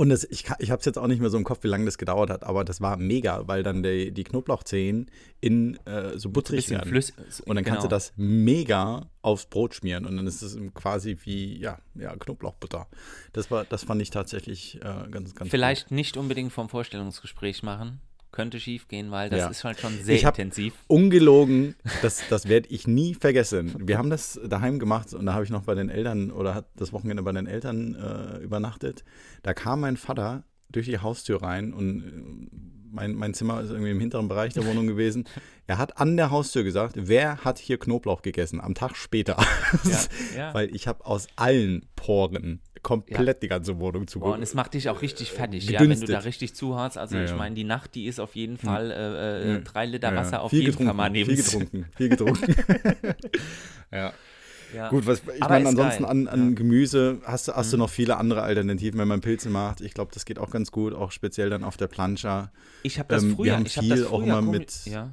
und 0.00 0.08
das, 0.08 0.24
ich, 0.24 0.46
ich 0.60 0.70
habe 0.70 0.80
es 0.80 0.86
jetzt 0.86 0.96
auch 0.96 1.08
nicht 1.08 1.20
mehr 1.20 1.28
so 1.28 1.36
im 1.36 1.44
Kopf, 1.44 1.62
wie 1.62 1.68
lange 1.68 1.84
das 1.84 1.98
gedauert 1.98 2.30
hat, 2.30 2.42
aber 2.42 2.64
das 2.64 2.80
war 2.80 2.96
mega, 2.96 3.46
weil 3.48 3.62
dann 3.62 3.82
die, 3.82 4.12
die 4.12 4.24
Knoblauchzehen 4.24 5.10
in 5.42 5.76
äh, 5.84 6.16
so 6.16 6.30
butterig 6.30 6.70
werden. 6.70 6.88
flüssig. 6.88 7.16
Und 7.44 7.56
dann 7.56 7.66
kannst 7.66 7.80
du 7.80 7.88
genau. 7.88 7.96
das 7.96 8.14
mega 8.16 9.10
aufs 9.20 9.44
Brot 9.44 9.74
schmieren 9.74 10.06
und 10.06 10.16
dann 10.16 10.26
ist 10.26 10.40
es 10.40 10.56
quasi 10.72 11.18
wie, 11.24 11.60
ja, 11.60 11.80
ja, 11.96 12.16
Knoblauchbutter. 12.16 12.88
Das 13.34 13.50
war, 13.50 13.66
das 13.66 13.84
fand 13.84 14.00
ich 14.00 14.08
tatsächlich 14.08 14.76
äh, 14.76 15.10
ganz, 15.10 15.34
ganz 15.34 15.50
Vielleicht 15.50 15.90
nicht 15.90 16.16
unbedingt 16.16 16.50
vom 16.50 16.70
Vorstellungsgespräch 16.70 17.62
machen. 17.62 18.00
Könnte 18.32 18.60
schief 18.60 18.86
gehen, 18.88 19.10
weil 19.10 19.28
das 19.30 19.38
Ja. 19.40 19.48
ist 19.48 19.64
halt 19.64 19.80
schon 19.80 19.92
sehr 20.02 20.14
Ich 20.16 20.22
intensiv. 20.24 20.74
Ungelogen, 20.86 21.74
das, 22.02 22.22
das 22.28 22.48
werde 22.48 22.68
ich 22.68 22.86
nie 22.86 23.14
vergessen. 23.14 23.74
Wir 23.78 23.98
haben 23.98 24.10
das 24.10 24.40
daheim 24.46 24.78
gemacht 24.78 25.12
und 25.14 25.26
da 25.26 25.34
habe 25.34 25.44
ich 25.44 25.50
noch 25.50 25.62
bei 25.64 25.74
den 25.74 25.88
Eltern 25.88 26.30
oder 26.30 26.54
hat 26.54 26.66
das 26.76 26.92
Wochenende 26.92 27.22
bei 27.22 27.32
den 27.32 27.46
Eltern 27.46 27.94
äh, 27.94 28.38
übernachtet. 28.38 29.04
Da 29.42 29.52
kam 29.54 29.80
mein 29.80 29.96
Vater 29.96 30.44
durch 30.70 30.86
die 30.86 30.98
Haustür 30.98 31.42
rein 31.42 31.72
und 31.72 32.02
äh, 32.02 32.79
mein, 32.90 33.14
mein 33.14 33.34
Zimmer 33.34 33.60
ist 33.60 33.70
irgendwie 33.70 33.90
im 33.90 34.00
hinteren 34.00 34.28
Bereich 34.28 34.52
der 34.54 34.66
Wohnung 34.66 34.86
gewesen. 34.86 35.24
Er 35.66 35.78
hat 35.78 35.98
an 35.98 36.16
der 36.16 36.30
Haustür 36.30 36.64
gesagt, 36.64 36.94
wer 36.96 37.38
hat 37.44 37.58
hier 37.58 37.78
Knoblauch 37.78 38.22
gegessen? 38.22 38.60
Am 38.60 38.74
Tag 38.74 38.96
später. 38.96 39.36
Ja, 39.84 39.98
ja. 40.36 40.54
Weil 40.54 40.74
ich 40.74 40.86
habe 40.88 41.06
aus 41.06 41.28
allen 41.36 41.86
Poren 41.96 42.60
komplett 42.82 43.42
die 43.42 43.48
ganze 43.48 43.78
Wohnung 43.78 44.06
zu 44.06 44.20
Boah, 44.20 44.34
und 44.34 44.42
es 44.42 44.54
macht 44.54 44.74
dich 44.74 44.88
auch 44.88 45.02
richtig 45.02 45.30
fertig, 45.32 45.68
ja, 45.68 45.80
wenn 45.80 45.90
du 46.00 46.06
da 46.06 46.18
richtig 46.20 46.54
zuhaust. 46.54 46.98
Also 46.98 47.16
Ja, 47.16 47.24
ich 47.24 47.30
ja. 47.30 47.36
meine, 47.36 47.54
die 47.54 47.64
Nacht, 47.64 47.94
die 47.94 48.06
ist 48.06 48.18
auf 48.20 48.34
jeden 48.34 48.56
Fall 48.56 48.90
äh, 48.90 48.94
äh, 48.94 49.52
Ja. 49.54 49.58
drei 49.60 49.86
Liter 49.86 50.08
Ja, 50.08 50.14
ja. 50.14 50.20
Wasser 50.20 50.42
auf 50.42 50.50
viel 50.50 50.62
jeden 50.62 50.84
Fall 50.84 50.94
mal 50.94 51.10
neben 51.10 51.28
Viel 51.34 51.36
getrunken, 51.44 51.86
viel 51.96 52.08
getrunken. 52.08 52.54
ja. 53.92 54.12
Ja. 54.74 54.88
Gut, 54.90 55.06
was, 55.06 55.22
ich 55.34 55.40
meine, 55.40 55.68
ansonsten 55.68 56.02
geil. 56.04 56.10
an, 56.10 56.28
an 56.28 56.38
Ja. 56.40 56.44
Mhm. 56.50 56.54
Gemüse 56.54 57.18
hast, 57.24 57.48
du- 57.48 57.52
hast 57.56 57.72
du 57.72 57.76
noch 57.76 57.90
viele 57.90 58.16
andere 58.16 58.42
Alternativen, 58.42 58.98
wenn 59.00 59.08
man 59.08 59.20
Pilze 59.20 59.50
macht. 59.50 59.80
Ich 59.80 59.94
glaube, 59.94 60.10
das 60.14 60.24
geht 60.24 60.38
auch 60.38 60.50
ganz 60.50 60.70
gut, 60.70 60.92
auch 60.94 61.10
speziell 61.12 61.50
dann 61.50 61.64
auf 61.64 61.76
der 61.76 61.86
Plancha. 61.88 62.52
Ich 62.82 62.98
habe 62.98 63.08
das 63.08 63.22
Ähm, 63.22 63.30
wir 63.30 63.36
früher, 63.36 63.56
haben 63.56 63.66
ich 63.66 63.76
habe 63.76 63.88
das 63.88 63.98
viel 63.98 64.06
früher 64.06 64.14
auch 64.16 64.22
immer 64.22 64.42
mit- 64.42 64.84
Ja, 64.86 65.10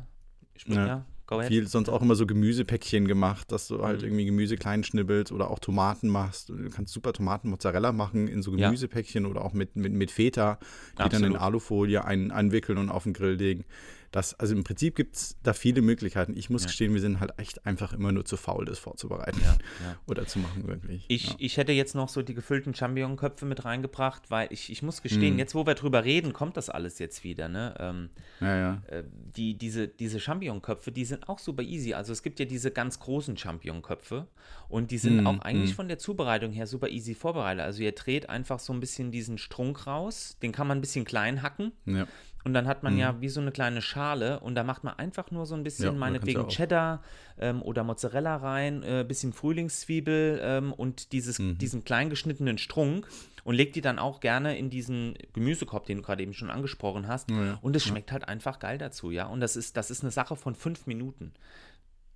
ich, 0.54 0.66
Ja. 0.68 0.86
ja. 0.88 1.06
Viel 1.48 1.68
sonst 1.68 1.90
auch 1.90 2.02
immer 2.02 2.16
so 2.16 2.26
Gemüsepäckchen 2.26 3.06
gemacht, 3.06 3.52
dass 3.52 3.68
du 3.68 3.84
halt 3.84 4.00
Mhm. 4.00 4.08
irgendwie 4.08 4.26
Gemüse 4.28 4.56
klein 4.56 4.86
schnibbelst 4.86 5.34
oder 5.34 5.52
auch 5.52 5.60
Tomaten 5.60 6.08
machst. 6.08 6.48
Du 6.48 6.56
kannst 6.70 6.94
super 6.94 7.12
Tomaten-Mozzarella 7.12 7.92
machen 7.92 8.30
in 8.30 8.42
so 8.42 8.56
Ja. 8.56 8.68
Gemüsepäckchen 8.68 9.26
oder 9.26 9.44
auch 9.44 9.52
mit, 9.52 9.76
mit, 9.76 9.92
mit 9.92 10.10
Feta, 10.10 10.58
die 10.94 10.98
dann 11.00 11.08
in 11.08 11.16
Absolut. 11.16 11.42
Alufolie 11.42 12.06
ein, 12.06 12.32
einwickeln 12.32 12.78
und 12.78 12.90
auf 12.90 13.04
den 13.04 13.12
Grill 13.12 13.34
legen. 13.34 13.66
Das, 14.12 14.34
also 14.40 14.56
im 14.56 14.64
Prinzip 14.64 14.96
gibt 14.96 15.16
es 15.16 15.38
da 15.44 15.54
viele 15.54 15.82
Möglichkeiten. 15.82 16.36
Ich 16.38 16.50
muss 16.50 16.64
Ja. 16.64 16.68
gestehen, 16.68 16.94
wir 16.94 17.02
sind 17.02 17.20
halt 17.20 17.32
echt 17.38 17.66
einfach 17.66 17.94
immer 17.94 18.12
nur 18.12 18.24
zu 18.26 18.38
faul, 18.38 18.66
das 18.66 18.80
vorzubereiten 18.80 19.40
Ja, 19.42 19.52
ja. 19.86 19.98
oder 20.08 20.26
zu 20.26 20.40
machen, 20.40 20.68
wirklich. 20.68 21.06
Ich, 21.10 21.36
ich 21.40 21.58
hätte 21.58 21.72
jetzt 21.74 21.94
noch 21.96 22.08
so 22.10 22.22
die 22.22 22.34
gefüllten 22.34 22.74
Champignon-Köpfe 22.74 23.46
mit 23.46 23.66
reingebracht, 23.66 24.32
weil 24.32 24.48
ich, 24.52 24.72
ich 24.72 24.82
muss 24.82 25.02
gestehen, 25.02 25.34
Mhm. 25.34 25.40
jetzt 25.40 25.56
wo 25.56 25.66
wir 25.66 25.76
drüber 25.76 26.04
reden, 26.06 26.32
kommt 26.34 26.56
das 26.58 26.70
alles 26.70 27.00
jetzt 27.00 27.24
wieder. 27.24 27.50
Ne? 27.50 27.76
Ähm, 27.80 28.10
ja, 28.40 28.58
ja. 28.58 28.82
äh, 28.88 29.04
die, 29.36 29.58
diese, 29.58 29.88
diese 29.88 30.20
Champignon-Köpfe, 30.20 30.92
die 30.92 31.06
sind 31.06 31.28
auch 31.28 31.40
super 31.40 31.64
easy. 31.64 31.94
Also 31.94 32.14
es 32.14 32.24
gibt 32.24 32.40
ja 32.40 32.46
diese 32.46 32.72
ganz 32.72 33.00
großen 33.00 33.36
Champignon-Köpfe 33.38 34.28
und 34.70 34.92
die 34.92 34.98
sind 34.98 35.22
Mm, 35.24 35.28
auch 35.28 35.40
eigentlich 35.40 35.72
mm. 35.72 35.76
von 35.76 35.88
der 35.88 35.98
Zubereitung 36.00 36.52
her 36.52 36.68
super 36.68 36.90
easy 36.90 37.16
vorbereitet. 37.16 37.64
Also 37.64 37.82
ihr 37.84 37.92
dreht 37.94 38.30
einfach 38.30 38.60
so 38.60 38.72
ein 38.74 38.80
bisschen 38.80 39.12
diesen 39.12 39.38
Strunk 39.38 39.88
raus, 39.88 40.38
den 40.42 40.52
kann 40.52 40.68
man 40.68 40.78
ein 40.78 40.82
bisschen 40.82 41.06
klein 41.06 41.42
hacken 41.42 41.72
ja. 41.86 42.08
Und 42.48 42.54
dann 42.54 42.66
hat 42.68 42.82
man 42.82 42.98
ja 42.98 43.20
wie 43.22 43.30
so 43.30 43.42
eine 43.42 43.52
kleine 43.52 43.82
Schale 43.82 44.40
und 44.40 44.56
da 44.56 44.64
macht 44.64 44.84
man 44.84 44.94
einfach 44.98 45.30
nur 45.32 45.46
so 45.46 45.54
ein 45.54 45.60
Ja, 45.60 45.64
bisschen, 45.66 45.86
kannst 45.86 46.00
meinetwegen 46.00 46.48
Cheddar 46.48 47.04
ähm, 47.40 47.62
oder 47.62 47.84
Mozzarella 47.84 48.38
rein, 48.38 48.82
äh, 48.84 49.04
bisschen 49.08 49.34
Frühlingszwiebel 49.34 50.40
ähm, 50.42 50.74
und 50.74 51.12
dieses, 51.12 51.40
Mhm. 51.40 51.58
diesen 51.58 51.84
klein 51.84 52.10
geschnittenen 52.10 52.58
Strunk 52.58 53.08
und 53.44 53.56
legt 53.56 53.76
die 53.76 53.82
dann 53.82 54.00
auch 54.00 54.22
gerne 54.22 54.58
in 54.58 54.70
diesen 54.70 55.16
Gemüsekorb, 55.34 55.86
den 55.86 55.98
du 55.98 56.04
gerade 56.04 56.24
eben 56.24 56.34
schon 56.34 56.50
angesprochen 56.50 57.08
hast. 57.08 57.30
Ja, 57.30 57.44
ja. 57.44 57.58
Und 57.62 57.76
es 57.76 57.84
schmeckt 57.84 58.12
halt 58.12 58.28
einfach 58.28 58.60
geil 58.60 58.78
dazu, 58.78 59.12
ja. 59.12 59.28
Und 59.28 59.42
das 59.42 59.56
ist, 59.56 59.76
das 59.78 59.92
ist 59.92 60.02
eine 60.04 60.12
Sache 60.12 60.36
von 60.36 60.56
fünf 60.56 60.88
Minuten. 60.88 61.34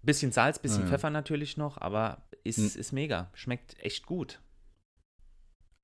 Bisschen 0.01 0.31
Salz, 0.31 0.57
bisschen 0.59 0.79
Ja, 0.79 0.85
ja. 0.85 0.89
Pfeffer 0.91 1.09
natürlich 1.11 1.57
noch, 1.57 1.77
aber 1.77 2.23
ist, 2.43 2.57
Mhm. 2.57 2.79
ist 2.79 2.91
mega. 2.91 3.29
Schmeckt 3.33 3.75
echt 3.79 4.05
gut. 4.05 4.39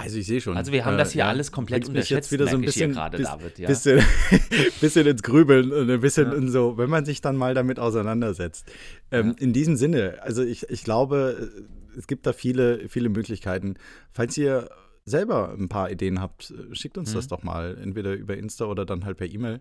Also 0.07 0.19
ich 0.19 0.25
sehe 0.25 0.39
schon. 0.41 0.55
Also 0.55 0.71
wir 0.71 0.85
haben 0.85 0.97
das 0.97 1.11
hier 1.11 1.25
alles 1.25 1.51
komplett 1.51 1.81
mich 1.81 1.89
unterschätzt, 1.89 2.31
jetzt 2.31 2.31
wieder 2.31 2.47
so 2.47 2.55
ein 2.55 2.63
ich 2.63 2.67
bisschen, 2.67 2.93
gerade, 2.93 3.17
bis- 3.17 3.27
David, 3.27 3.59
ja. 3.59 3.67
bisschen, 3.67 4.01
bisschen 4.81 5.05
ins 5.05 5.21
Grübeln 5.21 5.71
und 5.71 5.89
ein 5.89 5.99
bisschen 5.99 6.31
Ja. 6.31 6.49
so, 6.49 6.77
wenn 6.77 6.89
man 6.89 7.03
sich 7.03 7.19
dann 7.21 7.35
mal 7.35 7.53
damit 7.53 7.79
auseinandersetzt. 7.79 8.65
Ähm, 9.11 9.27
Ja. 9.27 9.33
In 9.39 9.53
diesem 9.53 9.75
Sinne, 9.75 10.19
also 10.21 10.43
ich, 10.43 10.69
ich 10.69 10.83
glaube, 10.83 11.51
es 11.97 12.07
gibt 12.07 12.25
da 12.25 12.31
viele, 12.31 12.87
viele 12.87 13.09
Möglichkeiten. 13.09 13.75
Falls 14.11 14.37
ihr 14.37 14.69
selber 15.03 15.53
ein 15.57 15.67
paar 15.67 15.91
Ideen 15.91 16.21
habt, 16.21 16.53
schickt 16.71 16.97
uns 16.97 17.11
mhm. 17.11 17.15
das 17.15 17.27
doch 17.27 17.43
mal, 17.43 17.77
entweder 17.81 18.13
über 18.13 18.37
Insta 18.37 18.65
oder 18.65 18.85
dann 18.85 19.03
halt 19.05 19.17
per 19.17 19.27
E-Mail. 19.27 19.59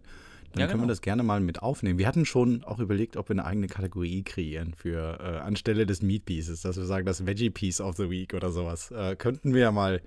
Dann 0.56 0.62
ja, 0.62 0.66
können 0.68 0.80
genau. 0.80 0.88
wir 0.88 0.92
das 0.92 1.02
gerne 1.02 1.22
mal 1.22 1.40
mit 1.40 1.62
aufnehmen. 1.62 1.98
Wir 1.98 2.06
hatten 2.06 2.24
schon 2.24 2.64
auch 2.64 2.78
überlegt, 2.78 3.18
ob 3.18 3.28
wir 3.28 3.34
eine 3.34 3.44
eigene 3.44 3.66
Kategorie 3.66 4.22
kreieren 4.22 4.72
für 4.74 5.18
äh, 5.20 5.38
anstelle 5.40 5.84
des 5.84 6.00
Meat 6.00 6.24
Pieces, 6.24 6.62
dass 6.62 6.78
wir 6.78 6.86
sagen, 6.86 7.04
das 7.04 7.26
Veggie 7.26 7.50
Piece 7.50 7.82
of 7.82 7.96
the 7.96 8.08
Week 8.08 8.32
oder 8.32 8.50
sowas. 8.50 8.90
Äh, 8.90 9.16
könnten 9.16 9.52
wir 9.52 9.60
ja 9.60 9.70
mal 9.70 10.00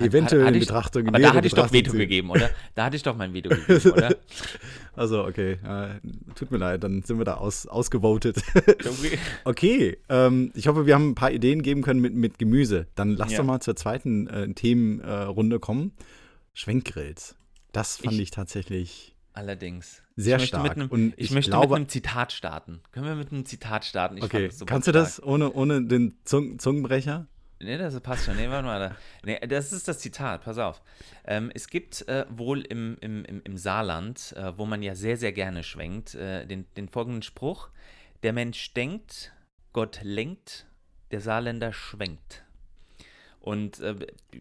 eventuell 0.00 0.52
in 0.52 0.58
Betrachtung. 0.58 1.06
Aber 1.06 1.20
da 1.20 1.34
hatte 1.34 1.46
ich 1.46 1.54
doch 1.54 1.72
Veto 1.72 1.92
gegeben, 1.92 2.30
oder? 2.30 2.50
Da 2.74 2.86
hatte 2.86 2.96
ich 2.96 3.04
doch 3.04 3.16
mein 3.16 3.32
Veto 3.32 3.50
gegeben, 3.50 3.92
oder? 3.92 4.16
Also, 4.96 5.24
okay. 5.24 5.52
Äh, 5.64 6.00
tut 6.34 6.50
mir 6.50 6.58
leid, 6.58 6.82
dann 6.82 7.02
sind 7.02 7.18
wir 7.18 7.24
da 7.24 7.34
aus, 7.34 7.66
ausgevotet. 7.66 8.42
okay. 9.44 9.98
Ähm, 10.08 10.50
ich 10.54 10.66
hoffe, 10.66 10.84
wir 10.84 10.94
haben 10.94 11.10
ein 11.10 11.14
paar 11.14 11.30
Ideen 11.30 11.62
geben 11.62 11.82
können 11.82 12.00
mit, 12.00 12.12
mit 12.12 12.40
Gemüse. 12.40 12.88
Dann 12.96 13.10
lass 13.10 13.30
ja. 13.30 13.38
doch 13.38 13.44
mal 13.44 13.60
zur 13.60 13.76
zweiten 13.76 14.26
äh, 14.26 14.52
Themenrunde 14.52 15.60
kommen. 15.60 15.92
Schwenkgrills. 16.54 17.36
Das 17.70 17.98
fand 17.98 18.14
ich, 18.14 18.22
ich 18.22 18.30
tatsächlich. 18.32 19.14
Allerdings. 19.40 20.02
Sehr 20.16 20.38
stark. 20.38 20.72
Einem, 20.72 20.88
und 20.88 21.14
ich, 21.16 21.26
ich 21.26 21.30
möchte 21.30 21.50
glaube, 21.50 21.68
mit 21.68 21.76
einem 21.76 21.88
Zitat 21.88 22.30
starten. 22.30 22.82
Können 22.92 23.06
wir 23.06 23.14
mit 23.14 23.32
einem 23.32 23.46
Zitat 23.46 23.86
starten? 23.86 24.18
Ich 24.18 24.22
okay. 24.22 24.50
Kannst 24.66 24.86
du 24.86 24.92
das 24.92 25.22
ohne, 25.22 25.50
ohne 25.50 25.82
den 25.82 26.18
Zung 26.24 26.58
Zungenbrecher? 26.58 27.26
Nee, 27.58 27.78
das 27.78 27.98
passt 28.00 28.26
schon. 28.26 28.36
Nee, 28.36 28.50
warte 28.50 28.66
mal. 28.66 28.96
Nee, 29.24 29.40
das 29.46 29.72
ist 29.72 29.88
das 29.88 29.98
Zitat, 29.98 30.44
pass 30.44 30.58
auf. 30.58 30.82
Ähm, 31.24 31.50
es 31.54 31.68
gibt 31.68 32.06
äh, 32.06 32.26
wohl 32.28 32.60
im, 32.60 32.98
im, 33.00 33.24
im, 33.24 33.56
Saarland, 33.56 34.34
äh, 34.36 34.52
wo 34.58 34.66
man 34.66 34.82
ja 34.82 34.94
sehr, 34.94 35.16
sehr 35.16 35.32
gerne 35.32 35.62
schwenkt, 35.62 36.14
äh, 36.14 36.44
den, 36.44 36.66
den 36.76 36.90
folgenden 36.90 37.22
Spruch: 37.22 37.70
Der 38.22 38.34
Mensch 38.34 38.74
denkt, 38.74 39.32
Gott 39.72 40.00
lenkt, 40.02 40.66
der 41.12 41.22
Saarländer 41.22 41.72
schwenkt. 41.72 42.44
Und 43.40 43.80
äh, 43.80 43.94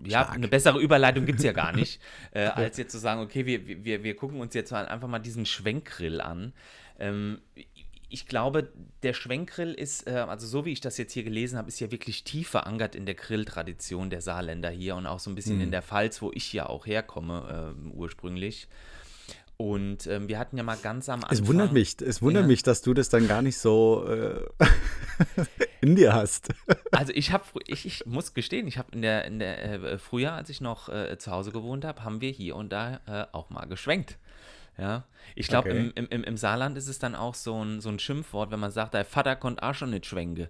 ja, 0.06 0.30
eine 0.30 0.48
bessere 0.48 0.80
Überleitung 0.80 1.26
gibt 1.26 1.40
es 1.40 1.46
ja 1.46 1.54
gar 1.54 1.72
nicht, 1.72 2.02
äh, 2.32 2.46
als 2.46 2.78
jetzt 2.78 2.92
zu 2.92 2.98
sagen, 2.98 3.22
okay, 3.22 3.46
wir, 3.46 3.86
wir, 3.86 4.04
wir 4.04 4.16
gucken 4.16 4.42
uns 4.42 4.54
jetzt 4.54 4.72
mal 4.72 4.86
einfach 4.86 5.08
mal 5.08 5.20
diesen 5.20 5.46
Schwenkgrill 5.46 6.20
an. 6.20 6.54
Ähm, 7.00 7.40
ich 8.10 8.26
glaube, 8.26 8.70
der 9.04 9.14
Schwenkgrill 9.14 9.74
ist, 9.74 10.08
äh, 10.08 10.26
also 10.28 10.48
so 10.48 10.66
wie 10.66 10.72
ich 10.72 10.82
das 10.82 10.98
jetzt 10.98 11.14
hier 11.14 11.24
gelesen 11.24 11.58
habe, 11.58 11.70
ist 11.70 11.80
ja 11.80 11.92
wirklich 11.92 12.24
tief 12.24 12.50
verankert 12.50 12.96
in 12.96 13.06
der 13.06 13.16
Grilltradition 13.16 14.10
der 14.10 14.22
Saarländer 14.22 14.70
hier 14.70 14.96
und 14.96 15.06
auch 15.06 15.20
so 15.20 15.30
ein 15.30 15.36
bisschen 15.36 15.58
mhm. 15.58 15.64
in 15.64 15.72
der 15.72 15.84
Pfalz, 15.84 16.22
wo 16.22 16.32
ich 16.34 16.52
ja 16.52 16.68
auch 16.68 16.86
herkomme 16.86 17.76
äh, 17.76 17.96
ursprünglich. 17.96 18.68
Und 19.62 20.08
ähm, 20.08 20.30
wir 20.30 20.40
hatten 20.40 20.56
ja 20.56 20.64
mal 20.64 20.78
ganz 20.78 21.10
am 21.10 21.22
Anfang. 21.22 21.38
Es 21.38 21.46
wundert 21.46 21.74
mich, 21.74 21.98
es 22.00 22.22
wundert 22.22 22.44
ja. 22.44 22.48
mich, 22.48 22.64
dass 22.64 22.82
du 22.82 22.94
das 22.94 23.10
dann 23.10 23.28
gar 23.28 23.42
nicht 23.42 23.58
so 23.58 24.06
äh, 24.08 24.66
in 25.82 25.98
dir 25.98 26.14
hast. 26.14 26.54
also 26.94 27.12
ich 27.14 27.34
habe, 27.34 27.44
ich, 27.68 27.86
ich, 27.86 28.06
muss 28.06 28.34
gestehen, 28.34 28.68
ich 28.68 28.78
habe 28.78 28.94
in 28.94 29.02
der, 29.02 29.26
in 29.26 29.40
der 29.40 29.84
äh, 29.84 29.98
früher, 29.98 30.32
als 30.32 30.50
ich 30.50 30.62
noch 30.62 30.88
äh, 30.88 31.18
zu 31.18 31.32
Hause 31.32 31.52
gewohnt 31.52 31.84
habe, 31.84 32.06
haben 32.06 32.22
wir 32.22 32.32
hier 32.32 32.56
und 32.56 32.72
da 32.72 33.02
äh, 33.06 33.26
auch 33.34 33.50
mal 33.50 33.66
geschwenkt. 33.66 34.18
Ja, 34.78 35.04
ich 35.36 35.50
glaube, 35.50 35.72
okay. 35.72 35.92
im, 35.94 36.08
im, 36.10 36.24
im 36.24 36.38
Saarland 36.38 36.78
ist 36.78 36.88
es 36.88 37.00
dann 37.00 37.14
auch 37.14 37.36
so 37.36 37.62
ein, 37.62 37.82
so 37.82 37.90
ein 37.90 38.00
Schimpfwort, 38.00 38.52
wenn 38.52 38.62
man 38.62 38.72
sagt, 38.72 38.94
dein 38.94 39.04
Vater 39.04 39.36
konnte 39.36 39.62
auch 39.62 39.74
schon 39.74 39.90
nicht 39.90 40.06
schwenke. 40.06 40.50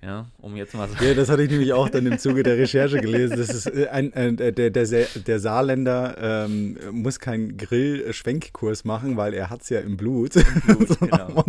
Ja, 0.00 0.30
um 0.38 0.54
jetzt 0.54 0.74
mal 0.74 0.88
so. 0.88 1.04
Ja, 1.04 1.12
das 1.14 1.28
hatte 1.28 1.42
ich 1.42 1.50
nämlich 1.50 1.72
auch 1.72 1.88
dann 1.88 2.06
im 2.06 2.18
Zuge 2.18 2.44
der 2.44 2.56
Recherche 2.56 3.00
gelesen. 3.00 3.36
Das 3.36 3.48
ist 3.48 3.66
äh, 3.66 3.88
ein, 3.88 4.12
ein 4.14 4.38
äh, 4.38 4.52
der, 4.52 4.70
der, 4.70 4.86
der 4.86 5.40
Saarländer 5.40 6.44
ähm, 6.46 6.78
muss 6.92 7.18
keinen 7.18 7.56
Grill-Schwenkkurs 7.56 8.84
machen, 8.84 9.16
weil 9.16 9.34
er 9.34 9.50
hat 9.50 9.62
es 9.62 9.70
ja 9.70 9.80
im 9.80 9.96
Blut. 9.96 10.36
Im 10.36 10.60
Blut 10.60 10.88
so 11.00 11.06
genau. 11.06 11.44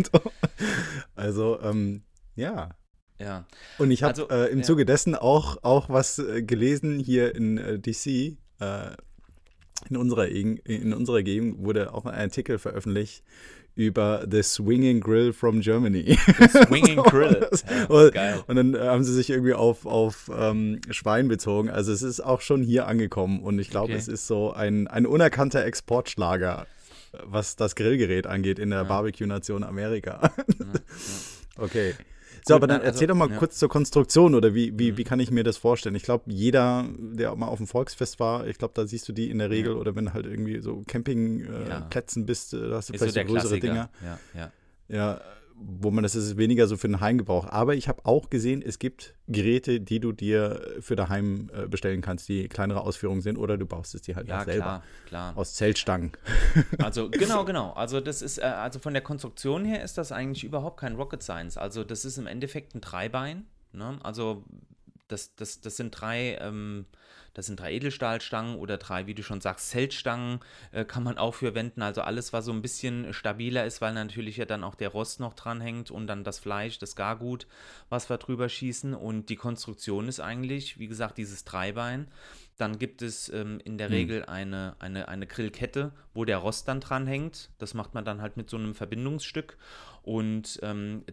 Also, 1.14 1.60
ähm, 1.62 2.02
ja. 2.34 2.70
Ja. 3.20 3.46
Und 3.78 3.92
ich 3.92 4.02
habe 4.02 4.14
also, 4.14 4.28
äh, 4.30 4.50
im 4.50 4.58
ja. 4.58 4.64
Zuge 4.64 4.84
dessen 4.84 5.14
auch, 5.14 5.62
auch 5.62 5.88
was 5.88 6.18
äh, 6.18 6.42
gelesen 6.42 6.98
hier 6.98 7.34
in 7.34 7.56
äh, 7.56 7.78
DC. 7.78 8.06
Äh, 8.58 8.96
in 9.88 9.96
unserer, 9.96 10.28
in 10.28 10.92
unserer 10.92 11.22
Gegend 11.22 11.64
wurde 11.64 11.94
auch 11.94 12.04
ein 12.04 12.14
Artikel 12.14 12.58
veröffentlicht 12.58 13.24
über 13.74 14.26
The 14.30 14.42
Swinging 14.42 15.00
Grill 15.00 15.32
from 15.32 15.60
Germany. 15.60 16.18
The 16.26 16.48
Swinging 16.66 17.02
Grill. 17.02 17.48
ja, 18.14 18.36
und, 18.36 18.44
und 18.46 18.56
dann 18.56 18.78
haben 18.78 19.04
sie 19.04 19.14
sich 19.14 19.30
irgendwie 19.30 19.54
auf, 19.54 19.86
auf 19.86 20.30
ähm, 20.36 20.80
Schwein 20.90 21.28
bezogen. 21.28 21.70
Also 21.70 21.92
es 21.92 22.02
ist 22.02 22.20
auch 22.20 22.40
schon 22.40 22.62
hier 22.62 22.86
angekommen 22.86 23.40
und 23.40 23.58
ich 23.58 23.70
glaube, 23.70 23.92
okay. 23.92 23.98
es 23.98 24.08
ist 24.08 24.26
so 24.26 24.52
ein, 24.52 24.86
ein 24.88 25.06
unerkannter 25.06 25.64
Exportschlager, 25.64 26.66
was 27.24 27.56
das 27.56 27.74
Grillgerät 27.74 28.26
angeht 28.26 28.58
in 28.58 28.70
der 28.70 28.82
ja. 28.82 28.84
Barbecue-Nation 28.84 29.64
Amerika. 29.64 30.32
Ja, 30.58 30.66
okay. 31.56 31.94
So, 32.44 32.54
aber 32.54 32.66
dann 32.66 32.80
erzähl 32.80 33.08
also, 33.10 33.18
doch 33.18 33.26
mal 33.26 33.30
ja. 33.30 33.38
kurz 33.38 33.58
zur 33.58 33.68
Konstruktion 33.68 34.34
oder 34.34 34.54
wie, 34.54 34.78
wie, 34.78 34.92
mhm. 34.92 34.96
wie 34.98 35.04
kann 35.04 35.20
ich 35.20 35.30
mir 35.30 35.44
das 35.44 35.56
vorstellen? 35.56 35.94
Ich 35.94 36.02
glaube, 36.02 36.24
jeder, 36.26 36.86
der 36.98 37.32
auch 37.32 37.36
mal 37.36 37.48
auf 37.48 37.58
dem 37.58 37.66
Volksfest 37.66 38.20
war, 38.20 38.46
ich 38.46 38.58
glaube, 38.58 38.74
da 38.74 38.86
siehst 38.86 39.08
du 39.08 39.12
die 39.12 39.30
in 39.30 39.38
der 39.38 39.50
Regel 39.50 39.74
ja. 39.74 39.78
oder 39.78 39.94
wenn 39.94 40.06
du 40.06 40.12
halt 40.12 40.26
irgendwie 40.26 40.60
so 40.60 40.82
Campingplätzen 40.86 42.22
äh, 42.22 42.26
bist, 42.26 42.52
da 42.52 42.76
hast 42.76 42.88
du 42.88 42.94
vielleicht 42.94 43.14
so, 43.14 43.20
so 43.20 43.26
größere 43.26 43.58
Klassiker. 43.58 43.66
Dinger. 43.66 43.90
Ja, 44.04 44.18
ja. 44.40 44.52
Ja, 44.88 45.20
wo 45.62 45.90
man 45.90 46.02
das 46.02 46.14
ist 46.14 46.36
weniger 46.36 46.66
so 46.66 46.76
für 46.76 46.88
den 46.88 47.00
Heimgebrauch. 47.00 47.46
Aber 47.46 47.74
ich 47.74 47.88
habe 47.88 48.04
auch 48.04 48.30
gesehen, 48.30 48.62
es 48.62 48.78
gibt 48.78 49.14
Geräte, 49.28 49.80
die 49.80 50.00
du 50.00 50.12
dir 50.12 50.60
für 50.80 50.96
daheim 50.96 51.50
äh, 51.54 51.66
bestellen 51.66 52.00
kannst, 52.00 52.28
die 52.28 52.48
kleinere 52.48 52.80
Ausführungen 52.80 53.20
sind, 53.20 53.36
oder 53.36 53.58
du 53.58 53.66
baust 53.66 53.94
es 53.94 54.02
dir 54.02 54.16
halt 54.16 54.28
ja, 54.28 54.44
selber 54.44 54.62
klar, 54.62 54.82
klar. 55.06 55.36
aus 55.36 55.54
Zeltstangen. 55.54 56.12
Also 56.78 57.10
genau, 57.10 57.44
genau. 57.44 57.72
Also 57.72 58.00
das 58.00 58.22
ist, 58.22 58.38
äh, 58.38 58.42
also 58.42 58.78
von 58.78 58.92
der 58.92 59.02
Konstruktion 59.02 59.64
her 59.64 59.82
ist 59.84 59.98
das 59.98 60.12
eigentlich 60.12 60.44
überhaupt 60.44 60.80
kein 60.80 60.94
Rocket 60.96 61.22
Science. 61.22 61.56
Also 61.56 61.84
das 61.84 62.04
ist 62.04 62.16
im 62.16 62.26
Endeffekt 62.26 62.74
ein 62.74 62.80
Dreibein. 62.80 63.44
Ne? 63.72 63.98
Also 64.02 64.44
das, 65.10 65.34
das, 65.34 65.60
das 65.60 65.76
sind 65.76 65.90
drei 65.90 66.38
ähm, 66.40 66.86
das 67.34 67.46
sind 67.46 67.60
drei 67.60 67.72
Edelstahlstangen 67.74 68.56
oder 68.56 68.76
drei, 68.76 69.06
wie 69.06 69.14
du 69.14 69.22
schon 69.22 69.40
sagst, 69.40 69.70
Zeltstangen 69.70 70.40
äh, 70.72 70.84
kann 70.84 71.04
man 71.04 71.16
auch 71.16 71.34
verwenden. 71.34 71.82
Also 71.82 72.02
alles, 72.02 72.32
was 72.32 72.44
so 72.44 72.52
ein 72.52 72.62
bisschen 72.62 73.12
stabiler 73.12 73.64
ist, 73.64 73.80
weil 73.80 73.94
natürlich 73.94 74.36
ja 74.36 74.46
dann 74.46 74.64
auch 74.64 74.74
der 74.74 74.88
Rost 74.88 75.20
noch 75.20 75.34
dranhängt 75.34 75.90
und 75.90 76.06
dann 76.06 76.24
das 76.24 76.38
Fleisch, 76.38 76.78
das 76.78 76.96
Gargut, 76.96 77.46
was 77.88 78.10
wir 78.10 78.18
drüber 78.18 78.48
schießen. 78.48 78.94
Und 78.94 79.28
die 79.28 79.36
Konstruktion 79.36 80.08
ist 80.08 80.20
eigentlich, 80.20 80.78
wie 80.78 80.88
gesagt, 80.88 81.18
dieses 81.18 81.44
Dreibein. 81.44 82.08
Dann 82.56 82.78
gibt 82.78 83.00
es 83.00 83.28
ähm, 83.30 83.60
in 83.64 83.78
der 83.78 83.88
hm. 83.88 83.94
Regel 83.94 84.24
eine, 84.26 84.74
eine, 84.80 85.08
eine 85.08 85.26
Grillkette, 85.26 85.92
wo 86.12 86.24
der 86.24 86.38
Rost 86.38 86.68
dann 86.68 86.80
dranhängt. 86.80 87.50
Das 87.58 87.74
macht 87.74 87.94
man 87.94 88.04
dann 88.04 88.20
halt 88.20 88.36
mit 88.36 88.50
so 88.50 88.56
einem 88.56 88.74
Verbindungsstück. 88.74 89.56
Und 90.02 90.58
ähm, 90.62 91.04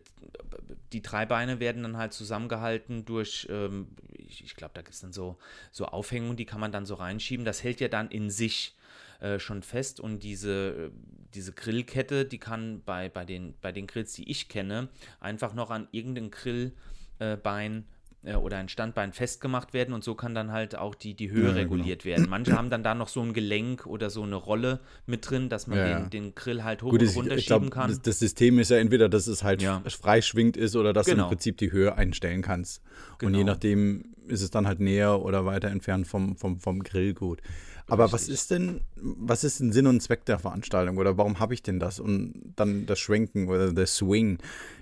die 0.93 1.02
drei 1.02 1.26
Beine 1.26 1.60
werden 1.60 1.84
dann 1.84 1.97
halt 1.97 2.13
zusammengehalten 2.13 3.06
durch, 3.06 3.47
ähm, 3.50 3.88
ich, 4.13 4.43
ich 4.43 4.56
glaube, 4.56 4.71
da 4.73 4.82
gibt 4.82 4.93
es 4.93 5.02
dann 5.02 5.13
so, 5.13 5.38
so 5.71 5.86
Aufhängungen, 5.86 6.38
die 6.38 6.45
kann 6.45 6.60
man 6.60 6.71
dann 6.71 6.86
so 6.86 6.95
reinschieben. 6.95 7.45
Das 7.45 7.63
hält 7.63 7.80
ja 7.82 7.88
dann 7.88 8.10
in 8.10 8.30
sich 8.30 8.76
äh, 9.19 9.39
schon 9.39 9.63
fest 9.63 10.00
und 10.00 10.23
diese, 10.23 10.91
diese 11.34 11.52
Grillkette, 11.52 12.26
die 12.26 12.38
kann 12.38 12.82
bei, 12.86 13.10
bei, 13.10 13.26
den, 13.26 13.56
bei 13.62 13.71
den 13.71 13.88
Grills, 13.88 14.13
die 14.13 14.30
ich 14.30 14.47
kenne, 14.47 14.89
einfach 15.19 15.54
noch 15.54 15.69
an 15.69 15.88
irgendein 15.91 16.32
Grillbein 16.32 17.80
äh, 17.80 17.96
äh, 18.27 18.35
oder 18.35 18.57
ein 18.57 18.69
Standbein 18.69 19.13
festgemacht 19.13 19.73
werden 19.73 19.93
und 19.93 20.03
so 20.03 20.15
kann 20.15 20.35
dann 20.35 20.51
halt 20.51 20.75
auch 20.75 20.95
die, 20.95 21.13
die 21.13 21.31
Höhe 21.31 21.43
ja, 21.43 21.47
genau. 21.49 21.59
reguliert 21.59 22.03
genau. 22.03 22.17
werden. 22.17 22.29
Manche 22.29 22.57
haben 22.57 22.69
dann 22.69 22.83
da 22.83 22.93
noch 22.93 23.07
so 23.07 23.21
ein 23.21 23.33
Gelenk 23.33 23.85
oder 23.85 24.09
so 24.09 24.23
eine 24.23 24.35
Rolle 24.35 24.79
mit 25.05 25.29
drin, 25.29 25.49
dass 25.49 25.67
man 25.67 25.77
ja. 25.77 25.99
den, 25.99 26.09
den, 26.09 26.35
Grill 26.35 26.63
halt 26.63 26.83
hoch 26.83 26.91
Gut, 26.91 27.01
und 27.01 27.15
runter 27.15 27.39
schieben 27.39 27.69
kann. 27.69 27.89
Das, 27.89 28.01
das, 28.01 28.19
System 28.19 28.59
ist 28.59 28.69
ja 28.69 28.77
entweder, 28.77 29.09
dass 29.09 29.27
es 29.27 29.43
halt 29.43 29.61
ja. 29.61 29.81
freischwingt 29.87 30.57
ist 30.57 30.75
oder 30.75 30.93
dass 30.93 31.05
genau. 31.05 31.15
du 31.15 31.17
im 31.17 31.17
genau. 31.17 31.29
Prinzip 31.29 31.57
die 31.57 31.71
Höhe 31.71 31.95
einstellen 31.95 32.41
kannst. 32.41 32.81
Genau. 33.17 33.29
Und 33.29 33.33
je 33.35 33.41
genau. 33.41 33.53
nachdem 33.53 34.13
ist 34.27 34.41
es 34.41 34.51
dann 34.51 34.67
halt 34.67 34.79
näher 34.79 35.21
oder 35.21 35.45
weiter 35.45 35.69
entfernt 35.69 36.07
vom, 36.07 36.35
vom, 36.35 36.59
vom 36.59 36.83
Grillgut. 36.83 37.41
Aber 37.89 38.05
Richtig. 38.05 38.13
was 38.13 38.29
ist 38.29 38.51
denn, 38.51 38.81
was 38.95 39.43
ist 39.45 39.61
denn 39.61 39.71
Sinn 39.71 39.87
und 39.87 40.01
Zweck 40.01 40.25
der 40.25 40.39
Veranstaltung 40.39 40.97
oder 40.97 41.17
warum 41.17 41.39
habe 41.39 41.53
ich 41.53 41.63
denn 41.63 41.79
das? 41.79 42.01
Und 42.01 42.53
dann 42.57 42.85
das 42.85 42.99
Schwenken 42.99 43.47
oder 43.47 43.71
der 43.71 43.87
Swing, 43.87 44.39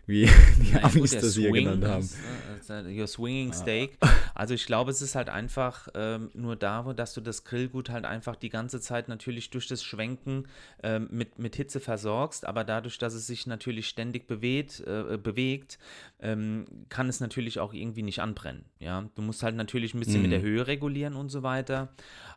wie 0.07 0.25
die 0.61 0.71
ja, 0.71 0.83
Amis 0.83 1.11
gut, 1.11 1.23
das 1.23 1.35
hier 1.35 1.51
genannt 1.51 1.85
haben. 1.85 2.03
Ist, 2.03 2.69
uh, 2.69 2.87
your 2.87 3.07
swinging 3.07 3.53
steak. 3.53 3.97
Also 4.33 4.53
ich 4.53 4.65
glaube, 4.65 4.91
es 4.91 5.01
ist 5.01 5.15
halt 5.15 5.29
einfach 5.29 5.87
ähm, 5.95 6.29
nur 6.33 6.55
da, 6.55 6.81
dass 6.93 7.13
du 7.13 7.21
das 7.21 7.43
Grillgut 7.43 7.89
halt 7.89 8.05
einfach 8.05 8.35
die 8.35 8.49
ganze 8.49 8.79
Zeit 8.81 9.07
natürlich 9.07 9.49
durch 9.49 9.67
das 9.67 9.83
Schwenken 9.83 10.47
ähm, 10.83 11.07
mit, 11.11 11.39
mit 11.39 11.55
Hitze 11.55 11.79
versorgst, 11.79 12.45
aber 12.45 12.63
dadurch, 12.63 12.97
dass 12.97 13.13
es 13.13 13.27
sich 13.27 13.47
natürlich 13.47 13.87
ständig 13.87 14.27
bewegt, 14.27 14.81
äh, 14.81 15.17
bewegt 15.21 15.79
ähm, 16.19 16.65
kann 16.89 17.09
es 17.09 17.19
natürlich 17.19 17.59
auch 17.59 17.73
irgendwie 17.73 18.03
nicht 18.03 18.19
anbrennen. 18.19 18.65
Ja, 18.79 19.09
du 19.15 19.21
musst 19.21 19.43
halt 19.43 19.55
natürlich 19.55 19.93
ein 19.93 19.99
bisschen 19.99 20.17
mhm. 20.17 20.23
mit 20.23 20.31
der 20.31 20.41
Höhe 20.41 20.67
regulieren 20.67 21.15
und 21.15 21.29
so 21.29 21.43
weiter. 21.43 21.93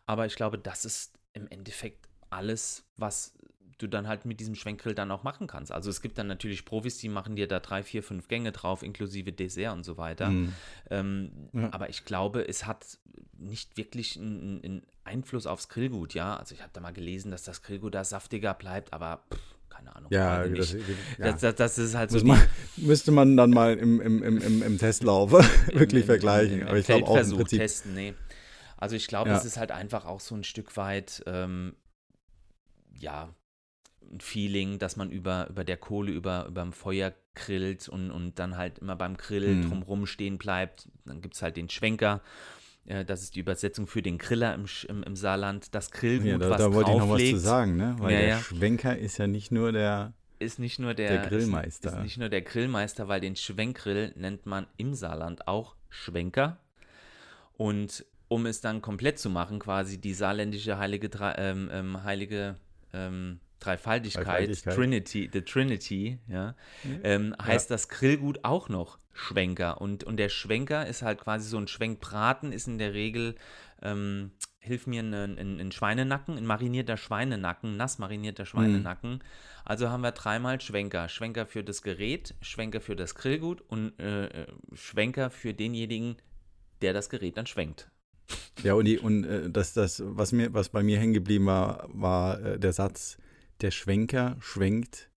Aber 0.07 0.27
ich 0.27 0.37
glaube, 0.37 0.59
das 0.59 0.85
ist 0.85 1.19
im 1.33 1.49
Endeffekt 1.49 2.09
alles, 2.31 2.85
was 2.97 3.38
du 3.79 3.87
dann 3.87 4.09
halt 4.09 4.25
mit 4.25 4.41
diesem 4.41 4.55
Schwenkgrill 4.55 4.95
dann 4.95 5.11
auch 5.11 5.23
machen 5.23 5.47
kannst. 5.47 5.73
Also 5.73 5.89
es 5.89 6.03
gibt 6.03 6.19
dann 6.19 6.27
natürlich 6.27 6.65
Profis, 6.65 6.99
die 6.99 7.09
machen 7.09 7.37
dir 7.37 7.47
da 7.47 7.61
drei, 7.61 7.83
vier, 7.83 8.03
fünf 8.03 8.29
Gänge 8.29 8.53
drauf, 8.53 8.83
inklusive 8.83 9.33
Dessert 9.33 9.73
und 9.73 9.85
so 9.85 9.97
weiter. 9.97 10.31
Mhm. 10.31 10.53
Ähm, 10.91 11.31
ja. 11.53 11.73
Aber 11.73 11.89
ich 11.89 12.05
glaube, 12.05 12.47
es 12.47 12.67
hat 12.67 12.99
nicht 13.39 13.77
wirklich 13.77 14.17
einen 14.17 14.83
Einfluss 15.05 15.47
aufs 15.47 15.69
Grillgut, 15.69 16.15
ja. 16.15 16.37
Also 16.37 16.55
ich 16.55 16.63
habe 16.63 16.71
da 16.73 16.81
mal 16.81 16.93
gelesen, 16.93 17.31
dass 17.31 17.45
das 17.45 17.63
Grillgut 17.63 17.95
da 17.95 18.05
saftiger 18.05 18.53
bleibt, 18.53 18.93
aber 18.93 19.23
pff, 19.33 19.41
keine 19.69 19.95
Ahnung. 19.95 20.11
Ja, 20.13 20.47
das, 20.47 20.73
ja. 20.73 20.79
Das, 21.19 21.41
das, 21.41 21.55
das 21.55 21.79
ist 21.79 21.95
halt 21.95 22.11
so 22.11 22.25
man, 22.25 22.41
müsste 22.77 23.13
man 23.13 23.37
dann 23.37 23.51
mal 23.51 23.77
im, 23.77 24.01
im, 24.01 24.23
im, 24.23 24.63
im, 24.63 24.79
Testlauf 24.79 25.31
wirklich 25.73 26.05
vergleichen. 26.05 26.67
Aber 26.67 26.79
ich 26.79 26.87
glaube 26.87 27.07
auch 27.07 27.17
im 27.17 27.31
Prinzip. 27.37 27.61
testen, 27.61 27.95
nee. 27.95 28.15
Also 28.77 28.97
ich 28.97 29.07
glaube, 29.07 29.31
Ja. 29.31 29.37
es 29.37 29.45
ist 29.45 29.57
halt 29.57 29.71
einfach 29.71 30.05
auch 30.05 30.21
so 30.21 30.35
ein 30.35 30.45
Stück 30.45 30.77
weit, 30.77 31.23
ähm, 31.27 31.75
ja, 32.93 33.35
ein 34.13 34.21
Feeling, 34.21 34.79
dass 34.79 34.97
man 34.97 35.11
über, 35.11 35.49
über 35.51 35.65
der 35.65 35.77
Kohle, 35.77 36.13
über, 36.13 36.47
über 36.47 36.63
dem 36.63 36.73
Feuer 36.73 37.13
grillt 37.35 37.89
und, 37.89 38.11
und 38.11 38.39
dann 38.39 38.57
halt 38.57 38.79
immer 38.79 38.97
beim 38.97 39.17
Grill 39.17 39.63
Hm. 39.63 39.69
drumrum 39.69 40.07
stehen 40.07 40.39
bleibt. 40.39 40.89
Dann 41.05 41.21
gibt 41.21 41.35
es 41.35 41.43
halt 41.43 41.57
den 41.57 41.69
Schwenker. 41.69 42.21
Äh, 42.87 43.05
das 43.05 43.23
ist 43.23 43.35
die 43.37 43.41
Übersetzung 43.41 43.87
für 43.87 44.03
den 44.03 44.19
Griller 44.19 44.55
im, 44.55 44.67
im, 44.89 45.03
im 45.03 45.17
Saarland. 45.17 45.75
Das 45.75 45.91
Grillgut, 45.91 46.27
Ja, 46.27 46.39
da, 46.39 46.51
was 46.51 46.59
da 46.59 46.73
wollte 46.73 46.91
ich 46.93 46.97
noch 46.99 47.11
was 47.11 47.23
zu 47.23 47.39
sagen, 47.39 47.77
ne? 47.77 47.95
Weil 47.99 48.13
Ja, 48.13 48.19
der 48.21 48.29
ja. 48.29 48.39
Schwenker 48.41 48.97
ist 48.99 49.19
ja 49.19 49.27
nicht 49.27 49.53
nur 49.53 49.73
der. 49.73 50.15
ist 50.39 50.59
nicht 50.59 50.79
nur 50.79 50.95
der, 50.95 51.19
Der 51.19 51.29
Grillmeister. 51.29 51.89
Ist, 51.91 51.95
ist 51.97 52.03
nicht 52.03 52.19
nur 52.19 52.29
der 52.29 52.43
Grillmeister, 52.43 53.09
weil 53.09 53.21
den 53.21 53.37
Schwenkgrill 53.37 54.13
nennt 54.17 54.47
man 54.47 54.67
im 54.77 54.95
Saarland 54.95 55.47
auch 55.49 55.75
Schwenker. 55.91 56.59
Und 57.57 58.05
um 58.29 58.47
es 58.47 58.61
dann 58.61 58.83
komplett 58.83 59.19
zu 59.19 59.31
machen, 59.31 59.59
quasi 59.59 59.99
die 60.01 60.15
saarländische 60.15 60.79
heilige, 60.79 61.11
ähm, 61.37 61.69
ähm, 61.73 62.05
heilige 62.05 62.57
ähm, 62.93 63.41
Dreifaltigkeit, 63.61 64.27
Dreifaltigkeit. 64.27 64.75
Trinity, 64.75 65.31
the 65.33 65.41
Trinity, 65.43 66.19
ja, 66.29 66.55
ähm, 67.03 67.35
heißt 67.41 67.71
das 67.71 67.89
Grillgut 67.89 68.45
auch 68.45 68.69
noch 68.69 68.99
Schwenker. 69.13 69.81
Und, 69.81 70.05
und 70.05 70.17
der 70.17 70.29
Schwenker 70.29 70.87
ist 70.87 71.03
halt 71.03 71.21
quasi 71.21 71.49
so 71.49 71.59
ein 71.59 71.67
Schwenkbraten, 71.67 72.53
ist 72.53 72.69
in 72.69 72.79
der 72.79 72.95
Regel, 72.95 73.35
ähm, 73.83 74.31
hilf 74.61 74.87
mir, 74.87 75.03
ein, 75.03 75.15
ein, 75.15 75.61
ein 75.61 75.73
Schweinenacken, 75.73 76.37
ein 76.37 76.47
marinierter 76.47 76.97
Schweinenacken, 76.97 77.77
nass 77.77 77.99
marinierter 77.99 78.47
Schweinenacken. 78.47 79.23
Also 79.65 79.91
haben 79.91 80.03
wir 80.03 80.13
dreimal 80.13 80.61
Schwenker. 80.61 81.09
Schwenker 81.09 81.47
für 81.47 81.65
das 81.65 81.83
Gerät, 81.83 82.35
Schwenker 82.41 82.81
für 82.81 82.97
das 82.97 83.15
Grillgut 83.15 83.61
und 83.63 83.99
äh, 83.99 84.47
Schwenker 84.75 85.31
für 85.31 85.53
denjenigen, 85.53 86.17
der 86.81 86.93
das 86.93 87.11
Gerät 87.11 87.37
dann 87.37 87.47
schwenkt. 87.47 87.91
Ja, 88.63 88.75
und, 88.75 88.85
die, 88.85 88.99
und 88.99 89.25
äh, 89.25 89.51
das, 89.51 89.73
das, 89.73 90.03
was, 90.05 90.33
mir, 90.33 90.53
was 90.53 90.69
bei 90.69 90.83
mir 90.83 90.99
hängen 90.99 91.15
geblieben 91.15 91.47
war, 91.47 91.89
war 91.93 92.41
äh, 92.43 92.59
der 92.59 92.73
Satz: 92.73 93.19
Der 93.61 93.71
Schwenker 93.71 94.37
schwenkt 94.41 95.11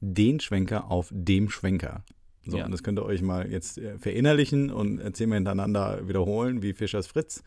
den 0.00 0.40
Schwenker 0.40 0.90
auf 0.90 1.08
dem 1.12 1.48
Schwenker. 1.48 2.04
So, 2.46 2.58
Ja. 2.58 2.66
und 2.66 2.72
das 2.72 2.82
könnt 2.82 2.98
ihr 2.98 3.04
euch 3.04 3.22
mal 3.22 3.50
jetzt 3.50 3.78
äh, 3.78 3.98
verinnerlichen 3.98 4.70
und 4.70 4.98
äh, 5.00 5.12
zehnmal 5.12 5.36
hintereinander 5.38 6.06
wiederholen, 6.06 6.62
wie 6.62 6.74
Fischers 6.74 7.06
Fritz. 7.06 7.42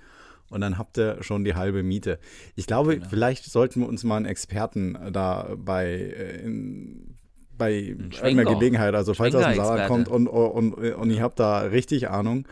Und 0.49 0.61
dann 0.61 0.77
habt 0.77 0.97
ihr 0.97 1.21
schon 1.21 1.43
die 1.43 1.55
halbe 1.55 1.83
Miete. 1.83 2.19
Ich 2.55 2.65
glaube, 2.67 2.95
Genau. 2.95 3.09
vielleicht 3.09 3.43
sollten 3.45 3.81
wir 3.81 3.87
uns 3.87 4.03
mal 4.03 4.15
einen 4.17 4.25
Experten 4.25 4.95
äh, 4.95 5.11
da 5.11 5.55
bei, 5.57 5.87
äh, 5.91 6.41
in, 6.41 7.17
bei 7.55 7.73
irgendeiner 7.73 8.45
Gelegenheit, 8.55 8.95
also 8.95 9.13
falls 9.13 9.35
aus 9.35 9.43
dem 9.43 9.55
Saarland 9.55 9.87
Schwenker-Experte. 9.87 10.09
kommt 10.09 10.31
und, 10.31 10.73
und, 10.73 10.93
und 10.95 11.11
ihr 11.11 11.21
habt 11.21 11.39
da 11.39 11.59
richtig 11.59 12.09
Ahnung, 12.09 12.47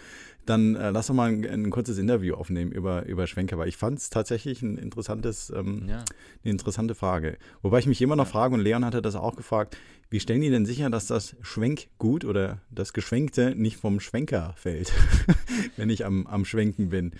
dann 0.45 0.75
äh, 0.75 0.91
lass 0.91 1.07
doch 1.07 1.13
mal 1.13 1.29
ein, 1.31 1.45
ein 1.45 1.69
kurzes 1.69 1.97
Interview 1.97 2.35
aufnehmen 2.35 2.71
über, 2.71 3.05
über 3.05 3.27
Schwenker, 3.27 3.57
weil 3.57 3.67
ich 3.67 3.77
fand 3.77 3.99
es 3.99 4.09
tatsächlich 4.09 4.61
ein 4.61 4.77
interessantes, 4.77 5.51
ähm, 5.55 5.85
Ja. 5.87 5.97
eine 6.43 6.51
interessante 6.51 6.95
Frage. 6.95 7.37
Wobei 7.61 7.79
ich 7.79 7.87
mich 7.87 8.01
immer 8.01 8.15
noch 8.15 8.27
frage, 8.27 8.53
und 8.53 8.61
Leon 8.61 8.85
hatte 8.85 9.01
das 9.01 9.15
auch 9.15 9.35
gefragt, 9.35 9.77
wie 10.09 10.19
stellen 10.19 10.41
die 10.41 10.49
denn 10.51 10.65
sicher, 10.65 10.89
dass 10.89 11.07
das 11.07 11.35
Schwenkgut 11.41 12.25
oder 12.25 12.61
das 12.69 12.93
Geschwenkte 12.93 13.55
nicht 13.55 13.77
vom 13.77 13.99
Schwenker 13.99 14.53
fällt, 14.57 14.93
wenn 15.77 15.89
ich 15.89 16.05
am, 16.05 16.27
am 16.27 16.45
Schwenken 16.45 16.89
bin? 16.89 17.11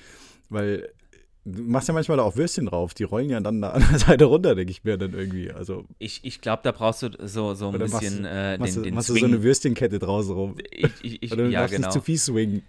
Weil 0.49 0.89
du 1.45 1.63
machst 1.63 1.87
ja 1.87 1.93
manchmal 1.93 2.17
da 2.17 2.23
auch 2.23 2.35
Würstchen 2.37 2.67
drauf, 2.67 2.93
die 2.93 3.03
rollen 3.03 3.29
ja 3.29 3.39
dann 3.39 3.61
da 3.61 3.71
an 3.71 3.83
der 3.89 3.99
Seite 3.99 4.25
runter, 4.25 4.55
denke 4.55 4.71
ich 4.71 4.83
mir 4.83 4.97
dann 4.97 5.13
irgendwie. 5.13 5.51
Also 5.51 5.85
Ich, 5.97 6.21
ich 6.23 6.41
glaube, 6.41 6.61
da 6.63 6.71
brauchst 6.71 7.01
du 7.03 7.09
so, 7.25 7.53
so 7.55 7.69
ein 7.69 7.77
machst 7.79 7.99
bisschen 7.99 8.25
äh, 8.25 8.57
machst, 8.57 8.75
den, 8.75 8.81
du, 8.83 8.87
den 8.89 8.95
machst 8.95 9.09
du 9.09 9.15
so 9.15 9.25
eine 9.25 9.41
Würstchenkette 9.43 9.99
draußen 9.99 10.33
rum. 10.33 10.55
ich, 10.71 10.91
ich, 11.01 11.23
ich, 11.23 11.31
Oder 11.31 11.45
du 11.45 11.49
ja, 11.51 11.61
darfst 11.61 11.75
genau. 11.75 11.87
nicht 11.87 11.93
zu 11.93 12.01
viel 12.01 12.17
swingen. 12.17 12.63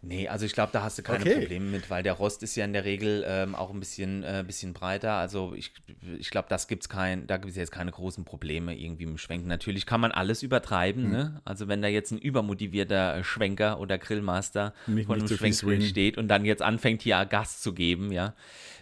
Nee, 0.00 0.28
also 0.28 0.46
ich 0.46 0.54
glaube, 0.54 0.70
da 0.72 0.82
hast 0.82 0.98
du 0.98 1.02
keine 1.02 1.20
Okay. 1.20 1.40
Probleme 1.40 1.66
mit, 1.66 1.90
weil 1.90 2.02
der 2.02 2.14
Rost 2.14 2.42
ist 2.42 2.56
ja 2.56 2.64
in 2.64 2.72
der 2.72 2.84
Regel 2.84 3.22
ähm, 3.26 3.54
auch 3.54 3.70
ein 3.70 3.78
bisschen, 3.78 4.22
äh, 4.22 4.42
bisschen 4.46 4.72
breiter. 4.72 5.12
Also 5.14 5.52
ich, 5.54 5.72
ich 6.18 6.30
glaube, 6.30 6.48
das 6.48 6.68
gibt's 6.68 6.88
kein, 6.88 7.26
da 7.26 7.36
gibt 7.36 7.50
es 7.50 7.56
jetzt 7.56 7.70
keine 7.70 7.90
großen 7.92 8.24
Probleme 8.24 8.74
irgendwie 8.76 9.04
im 9.04 9.18
Schwenken. 9.18 9.46
Natürlich 9.46 9.84
kann 9.84 10.00
man 10.00 10.10
alles 10.10 10.42
übertreiben, 10.42 11.04
Hm. 11.04 11.10
ne? 11.10 11.40
Also 11.44 11.68
wenn 11.68 11.82
da 11.82 11.88
jetzt 11.88 12.10
ein 12.12 12.18
übermotivierter 12.18 13.16
äh, 13.16 13.24
Schwenker 13.24 13.78
oder 13.78 13.98
Grillmaster 13.98 14.72
Nicht- 14.86 15.06
von 15.06 15.20
einem 15.20 15.52
swingen. 15.52 15.82
steht 15.82 16.16
und 16.16 16.28
dann 16.28 16.44
jetzt 16.46 16.62
anfängt, 16.62 17.02
hier 17.02 17.24
Gas 17.26 17.60
zu 17.60 17.74
geben, 17.74 18.10
ja, 18.10 18.34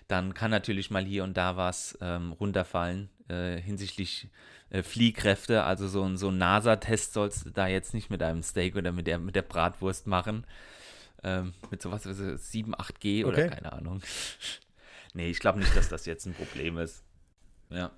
dann 0.08 0.34
kann 0.34 0.52
natürlich 0.52 0.90
mal 0.90 1.04
hier 1.04 1.24
und 1.24 1.36
da 1.36 1.56
was 1.56 1.98
ähm, 2.00 2.32
runterfallen 2.32 3.08
äh, 3.28 3.60
hinsichtlich 3.60 4.28
äh, 4.70 4.82
Fliehkräfte. 4.82 5.62
Also 5.64 5.88
so 5.88 6.02
ein, 6.04 6.16
so 6.16 6.28
ein 6.28 6.38
NASA-Test 6.38 7.12
sollst 7.12 7.46
du 7.46 7.50
da 7.50 7.66
jetzt 7.66 7.94
nicht 7.94 8.10
mit 8.10 8.22
einem 8.22 8.42
Steak 8.42 8.76
oder 8.76 8.92
mit 8.92 9.06
der, 9.06 9.18
mit 9.18 9.36
der 9.36 9.42
Bratwurst 9.42 10.06
machen. 10.06 10.46
Ähm, 11.22 11.54
mit 11.70 11.82
sowas 11.82 12.06
wie 12.06 12.12
so 12.12 12.36
7, 12.36 12.74
8G 12.74 13.24
oder 13.24 13.38
Okay. 13.38 13.48
keine 13.48 13.72
Ahnung. 13.72 14.00
nee, 15.14 15.28
ich 15.30 15.40
glaube 15.40 15.58
nicht, 15.58 15.74
dass 15.76 15.88
das 15.88 16.06
jetzt 16.06 16.26
ein 16.26 16.34
Problem 16.34 16.78
ist. 16.78 17.02
Ja. 17.70 17.90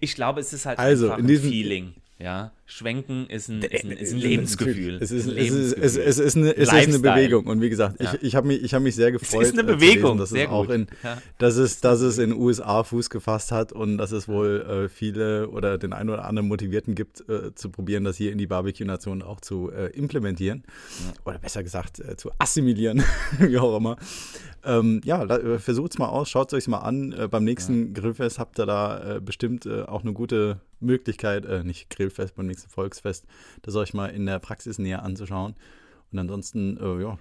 Ich 0.00 0.14
glaube, 0.14 0.40
es 0.40 0.52
ist 0.52 0.66
halt 0.66 0.78
Also, 0.78 1.06
einfach 1.12 1.18
in 1.18 1.30
ein 1.30 1.40
Feeling. 1.40 1.94
Ja, 2.22 2.52
Schwenken 2.66 3.26
ist 3.28 3.48
ein, 3.48 3.62
ist 3.62 3.82
ein, 3.84 3.90
ist 3.92 4.12
ein 4.12 4.18
Lebensgefühl. 4.18 4.98
Es 5.00 5.10
ist, 5.10 5.26
Ein 5.26 5.38
es, 5.38 5.48
ist, 5.48 5.72
es, 5.72 5.96
Lebensgefühl. 5.96 6.02
es, 6.08 6.18
ist 6.18 6.36
eine, 6.36 6.56
es 6.56 6.62
ist 6.68 6.72
eine. 6.74 6.98
Bewegung. 6.98 7.46
Und 7.46 7.62
wie 7.62 7.70
gesagt, 7.70 8.00
Ja. 8.00 8.12
ich, 8.12 8.22
ich 8.22 8.36
habe 8.36 8.46
mich, 8.46 8.62
ich 8.62 8.74
hab 8.74 8.82
mich 8.82 8.94
sehr 8.94 9.10
gefreut. 9.10 9.42
ist 9.42 9.58
eine 9.58 9.62
äh, 9.62 9.74
Bewegung, 9.74 10.18
dass, 10.18 10.28
sehr 10.30 10.44
es 10.44 10.50
auch 10.50 10.66
gut. 10.66 10.74
in, 10.74 10.86
Ja. 11.02 11.16
dass, 11.38 11.56
es, 11.56 11.80
dass 11.80 12.00
es 12.02 12.18
in 12.18 12.30
den 12.30 12.38
USA 12.38 12.84
Fuß 12.84 13.08
gefasst 13.08 13.52
hat 13.52 13.72
und 13.72 13.96
dass 13.96 14.12
es 14.12 14.28
wohl 14.28 14.60
äh, 14.84 14.88
viele 14.90 15.48
oder 15.48 15.78
den 15.78 15.94
einen 15.94 16.10
oder 16.10 16.26
anderen 16.26 16.46
Motivierten 16.48 16.94
gibt, 16.94 17.26
äh, 17.30 17.54
zu 17.54 17.70
probieren, 17.70 18.04
das 18.04 18.18
hier 18.18 18.32
in 18.32 18.38
die 18.38 18.46
Barbecue-Nation 18.46 19.22
auch 19.22 19.40
zu 19.40 19.70
äh, 19.72 19.86
implementieren. 19.96 20.62
Oder 21.24 21.38
besser 21.38 21.62
gesagt, 21.62 22.00
äh, 22.00 22.16
zu 22.16 22.30
assimilieren, 22.38 23.02
wie 23.38 23.56
auch 23.58 23.76
immer. 23.78 23.96
Ähm, 24.64 25.00
ja, 25.04 25.26
versucht 25.58 25.92
es 25.92 25.98
mal 25.98 26.08
aus, 26.08 26.28
schaut 26.28 26.52
es 26.52 26.56
euch 26.56 26.68
mal 26.68 26.78
an. 26.78 27.12
Äh, 27.12 27.28
beim 27.28 27.44
nächsten 27.44 27.94
Grillfest 27.94 28.38
habt 28.38 28.58
ihr 28.58 28.66
da 28.66 29.16
äh, 29.16 29.20
bestimmt 29.20 29.64
äh, 29.66 29.82
auch 29.82 30.02
eine 30.02 30.12
gute 30.12 30.60
Möglichkeit, 30.80 31.44
äh, 31.46 31.64
nicht 31.64 31.88
Grillfest, 31.90 32.34
beim 32.34 32.46
nächsten 32.46 32.68
Volksfest, 32.70 33.26
das 33.62 33.74
euch 33.76 33.94
mal 33.94 34.06
in 34.08 34.26
der 34.26 34.38
Praxis 34.38 34.78
näher 34.78 35.02
anzuschauen. 35.02 35.54
Und 36.12 36.18
ansonsten, 36.18 36.76
äh, 36.76 37.02
ja, 37.02 37.18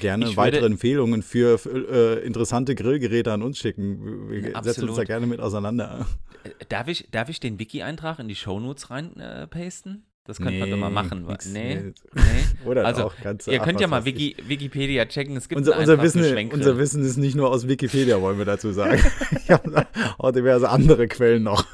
gerne 0.00 0.26
Ich 0.28 0.36
weitere 0.36 0.62
würde- 0.62 0.72
Empfehlungen 0.74 1.22
für, 1.22 1.58
für 1.58 2.18
äh, 2.20 2.26
interessante 2.26 2.74
Grillgeräte 2.74 3.32
an 3.32 3.42
uns 3.42 3.58
schicken. 3.58 4.28
Wir 4.30 4.50
Ja, 4.50 4.62
setzen 4.62 4.88
uns 4.88 4.96
da 4.96 5.02
absolut. 5.02 5.06
gerne 5.06 5.26
mit 5.26 5.40
auseinander. 5.40 6.06
Äh, 6.42 6.50
Darf 6.68 6.88
ich, 6.88 7.08
darf 7.10 7.28
ich 7.28 7.38
den 7.38 7.58
Wiki-Eintrag 7.58 8.18
in 8.18 8.26
die 8.26 8.34
Shownotes 8.34 8.90
rein 8.90 9.16
äh, 9.20 9.46
pasten? 9.46 10.04
Das 10.24 10.36
könnte 10.38 10.60
man 10.60 10.70
doch 10.70 10.76
mal 10.76 10.90
machen. 10.90 11.26
nix, 11.26 11.46
Nee. 11.46 11.76
nee. 11.76 11.92
nee. 12.14 12.22
Oder 12.68 12.84
also, 12.84 13.04
auch 13.04 13.14
ganz 13.22 13.46
ihr 13.46 13.58
könnt 13.58 13.80
ja 13.80 13.88
mal. 13.88 14.04
Wiki, 14.04 14.36
Wikipedia 14.46 15.06
checken. 15.06 15.36
Es 15.36 15.48
gibt 15.48 15.58
Unser, 15.58 15.78
unser, 15.78 16.02
Wissen, 16.02 16.50
unser 16.52 16.78
Wissen 16.78 17.02
ist 17.02 17.16
nicht 17.16 17.34
nur 17.34 17.50
aus 17.50 17.66
Wikipedia, 17.66 18.20
wollen 18.20 18.36
wir 18.38 18.44
dazu 18.44 18.70
sagen. 18.70 19.00
ich 19.42 19.50
habe 19.50 19.86
auch 20.18 20.30
diverse 20.30 20.68
andere 20.68 21.08
Quellen 21.08 21.42
noch. 21.42 21.64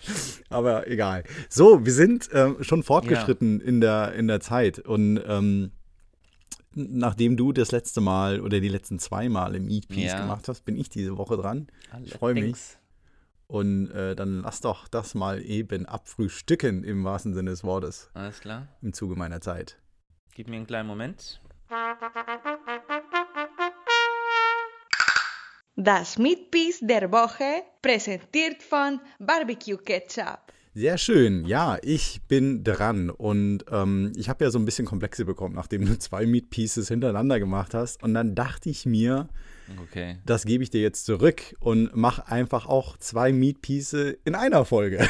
Aber 0.50 0.86
egal. 0.86 1.24
So, 1.48 1.84
wir 1.86 1.92
sind 1.92 2.28
ähm, 2.32 2.58
schon 2.60 2.82
fortgeschritten 2.82 3.60
in, 3.60 3.80
der, 3.80 4.12
in 4.12 4.28
der 4.28 4.40
Zeit. 4.40 4.78
Und 4.78 5.20
ähm, 5.26 5.70
nachdem 6.74 7.36
du 7.36 7.52
das 7.52 7.72
letzte 7.72 8.00
Mal 8.02 8.40
oder 8.40 8.60
die 8.60 8.68
letzten 8.68 8.98
zwei 8.98 9.28
Mal 9.30 9.54
im 9.54 9.68
Eat 9.68 9.88
Peace 9.88 10.12
Ja. 10.12 10.20
gemacht 10.20 10.46
hast, 10.48 10.64
bin 10.64 10.76
ich 10.76 10.90
diese 10.90 11.16
Woche 11.16 11.36
dran. 11.36 11.68
Ich 12.04 12.12
freue 12.12 12.34
mich. 12.34 12.56
Und 13.46 13.90
äh, 13.90 14.16
dann 14.16 14.42
lass 14.42 14.60
doch 14.60 14.88
das 14.88 15.14
mal 15.14 15.42
eben 15.42 15.86
abfrühstücken 15.86 16.82
im 16.82 17.04
wahrsten 17.04 17.34
Sinne 17.34 17.50
des 17.50 17.62
Wortes 17.64 18.10
Alles 18.14 18.40
klar. 18.40 18.68
im 18.82 18.92
Zuge 18.92 19.16
meiner 19.16 19.40
Zeit. 19.40 19.78
Gib 20.34 20.48
mir 20.48 20.56
einen 20.56 20.66
kleinen 20.66 20.88
Moment. 20.88 21.40
Das 25.76 26.18
Meatpiece 26.18 26.80
der 26.82 27.10
Woche 27.12 27.62
präsentiert 27.82 28.62
von 28.62 29.00
Barbecue 29.18 29.76
Ketchup. 29.76 30.52
Sehr 30.74 30.98
schön. 30.98 31.44
Ja, 31.44 31.78
ich 31.82 32.20
bin 32.26 32.64
dran 32.64 33.08
und 33.08 33.64
ähm, 33.70 34.12
ich 34.16 34.28
habe 34.28 34.44
ja 34.44 34.50
so 34.50 34.58
ein 34.58 34.64
bisschen 34.64 34.86
Komplexe 34.86 35.24
bekommen, 35.24 35.54
nachdem 35.54 35.86
du 35.86 35.96
zwei 35.98 36.26
Meat 36.26 36.50
Pieces 36.50 36.88
hintereinander 36.88 37.38
gemacht 37.38 37.74
hast. 37.74 38.02
Und 38.02 38.12
dann 38.14 38.34
dachte 38.34 38.70
ich 38.70 38.84
mir, 38.84 39.28
Okay. 39.80 40.18
das 40.26 40.44
gebe 40.44 40.62
ich 40.64 40.70
dir 40.70 40.82
jetzt 40.82 41.06
zurück 41.06 41.54
und 41.60 41.90
mach 41.94 42.18
einfach 42.18 42.66
auch 42.66 42.96
zwei 42.98 43.32
Meat 43.32 43.62
Pieces 43.62 44.16
in 44.24 44.34
einer 44.34 44.64
Folge. 44.64 45.06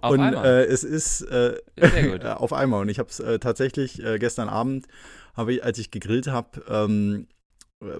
Auf 0.00 0.12
und 0.12 0.20
einmal? 0.20 0.46
Äh, 0.46 0.64
es 0.66 0.84
ist 0.84 1.22
äh, 1.22 1.56
auf 2.36 2.52
einmal. 2.52 2.80
Und 2.82 2.88
ich 2.88 2.98
habe 3.00 3.08
es 3.10 3.20
äh, 3.20 3.38
tatsächlich 3.38 4.02
äh, 4.02 4.18
gestern 4.18 4.48
Abend, 4.48 4.86
habe 5.34 5.54
ich, 5.54 5.64
als 5.64 5.78
ich 5.78 5.90
gegrillt 5.90 6.28
habe, 6.28 6.62
ähm, 6.68 7.26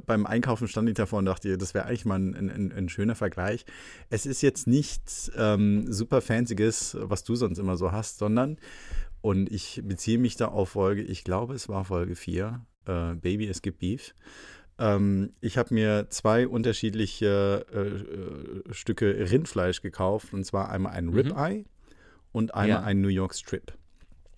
beim 0.06 0.26
Einkaufen 0.26 0.68
stand 0.68 0.88
ich 0.88 0.94
davor 0.94 1.18
und 1.20 1.26
dachte, 1.26 1.56
das 1.58 1.74
wäre 1.74 1.86
eigentlich 1.86 2.04
mal 2.04 2.18
ein, 2.18 2.50
ein, 2.50 2.72
ein 2.72 2.88
schöner 2.88 3.14
Vergleich. 3.14 3.64
Es 4.10 4.26
ist 4.26 4.42
jetzt 4.42 4.66
nichts 4.66 5.30
ähm, 5.36 5.92
super 5.92 6.20
Fancyes, 6.20 6.96
was 7.00 7.24
du 7.24 7.34
sonst 7.36 7.58
immer 7.58 7.76
so 7.76 7.92
hast, 7.92 8.18
sondern, 8.18 8.58
und 9.20 9.50
ich 9.50 9.80
beziehe 9.84 10.18
mich 10.18 10.36
da 10.36 10.48
auf 10.48 10.70
Folge, 10.70 11.02
ich 11.02 11.24
glaube, 11.24 11.54
es 11.54 11.68
war 11.68 11.84
Folge 11.84 12.14
4, 12.14 12.60
äh, 12.86 13.14
Baby, 13.14 13.46
es 13.48 13.62
gibt 13.62 13.78
Beef. 13.78 14.14
Ähm, 14.78 15.32
ich 15.40 15.56
habe 15.56 15.72
mir 15.72 16.08
zwei 16.10 16.48
unterschiedliche 16.48 17.64
äh, 17.72 18.68
äh, 18.70 18.74
Stücke 18.74 19.30
Rindfleisch 19.30 19.82
gekauft. 19.82 20.32
Und 20.34 20.44
zwar 20.44 20.68
einmal 20.70 20.92
ein 20.94 21.06
Mhm. 21.06 21.14
Ribeye 21.14 21.64
und 22.32 22.54
einmal 22.54 22.68
Ja. 22.68 22.82
ein 22.82 23.00
New 23.00 23.08
York 23.08 23.34
Strip. 23.34 23.72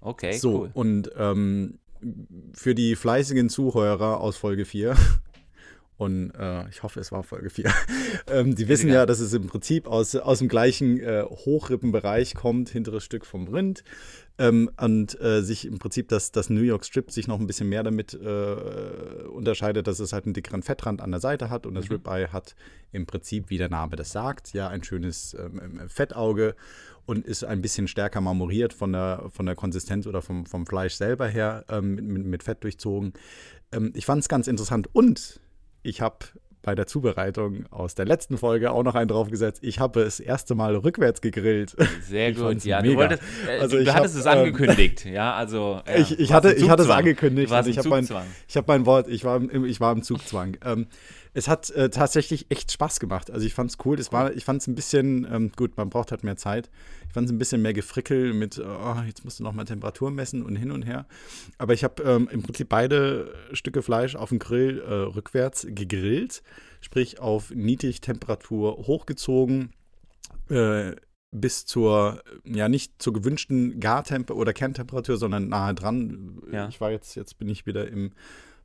Okay, 0.00 0.32
so, 0.34 0.60
cool. 0.60 0.70
und 0.74 1.10
ähm, 1.16 1.78
für 2.52 2.74
die 2.74 2.96
fleißigen 2.96 3.48
Zuhörer 3.48 4.20
aus 4.20 4.36
Folge 4.36 4.64
4, 4.64 4.96
und 5.98 6.30
äh, 6.32 6.68
ich 6.68 6.82
hoffe, 6.82 7.00
es 7.00 7.10
war 7.10 7.22
Folge 7.22 7.48
4, 7.48 7.72
ähm, 8.28 8.54
die 8.54 8.68
wissen 8.68 8.90
ja, 8.90 9.06
dass 9.06 9.20
es 9.20 9.32
im 9.32 9.46
Prinzip 9.46 9.86
aus, 9.86 10.14
aus 10.14 10.40
dem 10.40 10.48
gleichen 10.48 11.00
äh, 11.00 11.24
Hochrippenbereich 11.24 12.34
kommt, 12.34 12.68
hinteres 12.68 13.04
Stück 13.04 13.24
vom 13.24 13.48
Rind. 13.48 13.82
Ähm, 14.38 14.70
und 14.78 15.18
äh, 15.18 15.40
sich 15.40 15.66
im 15.66 15.78
Prinzip 15.78 16.08
das, 16.08 16.30
das 16.30 16.50
New 16.50 16.60
York 16.60 16.84
Strip 16.84 17.10
sich 17.10 17.26
noch 17.26 17.40
ein 17.40 17.46
bisschen 17.46 17.70
mehr 17.70 17.82
damit 17.82 18.12
äh, 18.12 19.24
unterscheidet, 19.28 19.86
dass 19.86 19.98
es 19.98 20.12
halt 20.12 20.26
einen 20.26 20.34
dickeren 20.34 20.62
Fettrand 20.62 21.00
an 21.00 21.10
der 21.10 21.20
Seite 21.20 21.48
hat 21.48 21.64
und 21.64 21.74
das 21.74 21.90
Ribeye 21.90 22.28
hat 22.28 22.54
im 22.92 23.06
Prinzip, 23.06 23.48
wie 23.48 23.56
der 23.56 23.70
Name 23.70 23.96
das 23.96 24.12
sagt, 24.12 24.52
ja 24.52 24.68
ein 24.68 24.84
schönes 24.84 25.34
ähm, 25.40 25.80
Fettauge 25.88 26.54
und 27.06 27.24
ist 27.24 27.44
ein 27.44 27.62
bisschen 27.62 27.88
stärker 27.88 28.20
marmoriert 28.20 28.74
von 28.74 28.92
der, 28.92 29.24
von 29.30 29.46
der 29.46 29.54
Konsistenz 29.54 30.06
oder 30.06 30.20
vom, 30.20 30.44
vom 30.44 30.66
Fleisch 30.66 30.94
selber 30.94 31.28
her, 31.28 31.64
ähm, 31.70 31.94
mit, 31.94 32.26
mit 32.26 32.42
Fett 32.42 32.62
durchzogen. 32.62 33.14
Ähm, 33.72 33.92
ich 33.94 34.04
fand 34.04 34.20
es 34.20 34.28
ganz 34.28 34.48
interessant 34.48 34.88
und 34.92 35.40
ich 35.86 36.00
habe 36.00 36.16
bei 36.62 36.74
der 36.74 36.88
Zubereitung 36.88 37.64
aus 37.70 37.94
der 37.94 38.06
letzten 38.06 38.38
Folge 38.38 38.72
auch 38.72 38.82
noch 38.82 38.96
einen 38.96 39.06
draufgesetzt. 39.06 39.62
Ich 39.62 39.78
habe 39.78 40.02
das 40.02 40.18
erste 40.18 40.56
Mal 40.56 40.74
rückwärts 40.74 41.20
gegrillt. 41.20 41.76
Sehr 42.02 42.30
Ich 42.30 42.36
gut. 42.36 42.64
Ja, 42.64 42.82
mega. 42.82 42.92
du 42.94 42.98
wolltest, 42.98 43.22
äh, 43.46 43.60
Also 43.60 43.76
du, 43.76 43.82
ich 43.82 43.88
du 43.88 43.94
hattest 43.94 44.16
hab, 44.16 44.20
es 44.20 44.26
ähm, 44.26 44.38
angekündigt. 44.38 45.04
ja, 45.04 45.32
also. 45.34 45.80
Ja, 45.86 45.94
ich, 45.94 46.18
ich, 46.18 46.32
hatte, 46.32 46.52
ich 46.54 46.68
hatte 46.68 46.82
es 46.82 46.90
angekündigt. 46.90 47.52
Und 47.52 47.66
ich 47.68 47.78
habe 47.78 47.88
mein, 47.88 48.02
Zugzwang. 48.04 48.26
ich 48.48 48.56
hab 48.56 48.66
mein 48.66 48.84
Wort, 48.84 49.06
ich 49.06 49.24
war 49.24 49.36
im, 49.36 49.64
ich 49.64 49.80
war 49.80 49.92
im 49.92 50.02
Zugzwang. 50.02 50.56
Ähm, 50.64 50.88
es 51.36 51.48
hat 51.48 51.68
äh, 51.70 51.90
tatsächlich 51.90 52.46
echt 52.48 52.72
Spaß 52.72 52.98
gemacht. 52.98 53.30
Also 53.30 53.44
ich 53.44 53.52
fand 53.52 53.70
es 53.70 53.76
cool. 53.84 54.00
Es 54.00 54.10
war, 54.10 54.32
ich 54.32 54.46
fand 54.46 54.62
es 54.62 54.68
ein 54.68 54.74
bisschen, 54.74 55.28
ähm, 55.30 55.52
gut, 55.54 55.76
man 55.76 55.90
braucht 55.90 56.10
halt 56.10 56.24
mehr 56.24 56.38
Zeit. 56.38 56.70
Ich 57.08 57.12
fand 57.12 57.26
es 57.26 57.32
ein 57.32 57.36
bisschen 57.36 57.60
mehr 57.60 57.74
gefrickel 57.74 58.32
mit, 58.32 58.58
oh, 58.58 59.02
jetzt 59.06 59.22
musst 59.22 59.38
du 59.38 59.44
noch 59.44 59.52
mal 59.52 59.66
Temperatur 59.66 60.10
messen 60.10 60.42
und 60.42 60.56
hin 60.56 60.70
und 60.70 60.82
her. 60.86 61.06
Aber 61.58 61.74
ich 61.74 61.84
habe 61.84 62.02
ähm, 62.04 62.26
im 62.32 62.42
Prinzip 62.42 62.70
beide 62.70 63.34
Stücke 63.52 63.82
Fleisch 63.82 64.16
auf 64.16 64.30
dem 64.30 64.38
Grill 64.38 64.80
äh, 64.80 64.90
rückwärts 64.90 65.66
gegrillt, 65.68 66.42
sprich 66.80 67.20
auf 67.20 67.50
Niedrigtemperatur 67.50 68.86
hochgezogen. 68.86 69.74
Äh, 70.48 70.92
bis 71.32 71.66
zur, 71.66 72.22
ja, 72.44 72.70
nicht 72.70 73.02
zur 73.02 73.12
gewünschten 73.12 73.78
Gartemperatur 73.78 74.40
oder 74.40 74.54
Kerntemperatur, 74.54 75.18
sondern 75.18 75.48
nahe 75.48 75.74
dran. 75.74 76.40
Ja. 76.50 76.68
Ich 76.68 76.80
war 76.80 76.90
jetzt, 76.90 77.14
jetzt 77.14 77.38
bin 77.38 77.50
ich 77.50 77.66
wieder 77.66 77.88
im 77.88 78.12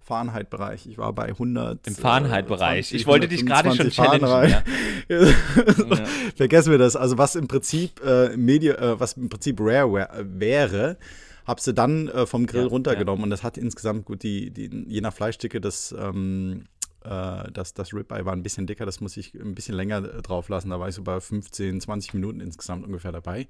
Fahrenheit-Bereich. 0.04 0.88
Ich 0.88 0.98
war 0.98 1.14
bei 1.14 1.28
100. 1.28 1.88
Im 1.88 1.96
Fahrenheit-Bereich. 1.96 2.88
20, 2.90 3.02
Ich 3.02 3.08
wollte 3.08 3.28
dich 3.28 3.46
gerade 3.46 3.74
schon 3.76 3.92
125 3.92 3.96
challengen. 3.96 4.50
Ja. 4.50 4.64
Ja. 5.98 6.06
Vergessen 6.36 6.72
wir 6.72 6.78
das. 6.78 6.96
Also 6.96 7.18
was 7.18 7.36
im 7.36 7.48
Prinzip 7.48 8.02
äh, 8.04 8.36
Media, 8.38 8.76
äh, 8.76 9.00
was 9.00 9.14
im 9.14 9.30
Prinzip 9.30 9.60
rare 9.60 9.94
wär, 9.94 10.10
wäre, 10.24 10.98
habe 11.46 11.62
sie 11.62 11.74
dann 11.74 12.08
äh, 12.10 12.26
vom 12.26 12.46
Grill 12.46 12.64
Ja, 12.64 12.68
runtergenommen 12.68 13.24
und 13.24 13.30
das 13.30 13.44
hat 13.44 13.58
insgesamt 13.58 14.06
gut 14.06 14.24
die, 14.24 14.52
die 14.52 14.70
je 14.88 15.02
nach 15.02 15.14
Fleischdicke 15.14 15.60
das 15.60 15.94
ähm, 15.98 16.66
äh, 17.04 17.52
das, 17.52 17.74
das 17.74 17.94
Ribeye 17.94 18.26
war 18.26 18.34
ein 18.34 18.44
bisschen 18.44 18.68
dicker, 18.68 18.86
das 18.86 19.02
muss 19.02 19.18
ich 19.18 19.34
ein 19.34 19.56
bisschen 19.56 19.76
länger 19.76 19.98
äh, 19.98 20.22
drauf 20.22 20.50
lassen. 20.50 20.70
Da 20.70 20.80
war 20.80 20.88
ich 20.88 20.96
so 20.96 21.04
bei 21.04 21.20
15, 21.20 21.82
20 21.82 22.14
Minuten 22.14 22.40
insgesamt 22.40 22.86
ungefähr 22.86 23.12
dabei. 23.12 23.48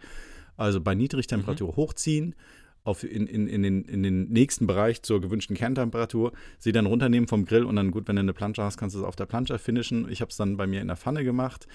Also 0.57 0.81
bei 0.81 0.95
Niedrigtemperatur 0.95 1.75
hochziehen, 1.75 2.35
auf 2.83 3.03
in, 3.03 3.27
in, 3.27 3.47
in, 3.47 3.63
den, 3.63 3.83
in 3.85 4.03
den 4.03 4.29
nächsten 4.29 4.65
Bereich 4.67 5.03
zur 5.03 5.21
gewünschten 5.21 5.55
Kerntemperatur, 5.55 6.31
sie 6.57 6.71
dann 6.71 6.85
runternehmen 6.85 7.27
vom 7.27 7.45
Grill 7.45 7.63
und 7.63 7.75
dann 7.75 7.91
gut, 7.91 8.07
wenn 8.07 8.15
du 8.15 8.21
eine 8.21 8.33
Plancha 8.33 8.63
hast, 8.63 8.77
kannst 8.77 8.95
du 8.95 8.99
es 8.99 9.05
auf 9.05 9.15
der 9.15 9.25
Plancha 9.25 9.57
finishen. 9.57 10.09
Ich 10.09 10.21
habe 10.21 10.29
es 10.29 10.37
dann 10.37 10.57
bei 10.57 10.67
mir 10.67 10.81
in 10.81 10.87
der 10.87 10.97
Pfanne 10.97 11.23
gemacht, 11.23 11.67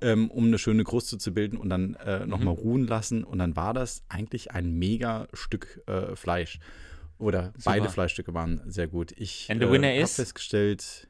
ähm, 0.00 0.30
um 0.30 0.46
eine 0.46 0.58
schöne 0.58 0.84
Kruste 0.84 1.18
zu 1.18 1.32
bilden 1.32 1.56
und 1.56 1.70
dann 1.70 1.94
äh, 1.94 2.26
nochmal 2.26 2.54
ruhen 2.54 2.86
lassen. 2.86 3.24
Und 3.24 3.38
dann 3.38 3.56
war 3.56 3.72
das 3.72 4.02
eigentlich 4.08 4.50
ein 4.52 4.72
mega 4.72 5.28
Stück 5.32 5.82
äh, 5.86 6.14
Fleisch. 6.14 6.58
Oder 7.18 7.52
beide 7.64 7.90
Fleischstücke 7.90 8.32
waren 8.32 8.62
sehr 8.66 8.88
gut. 8.88 9.12
Ich 9.16 9.48
winner 9.70 9.88
habe 9.88 10.06
festgestellt, 10.06 11.06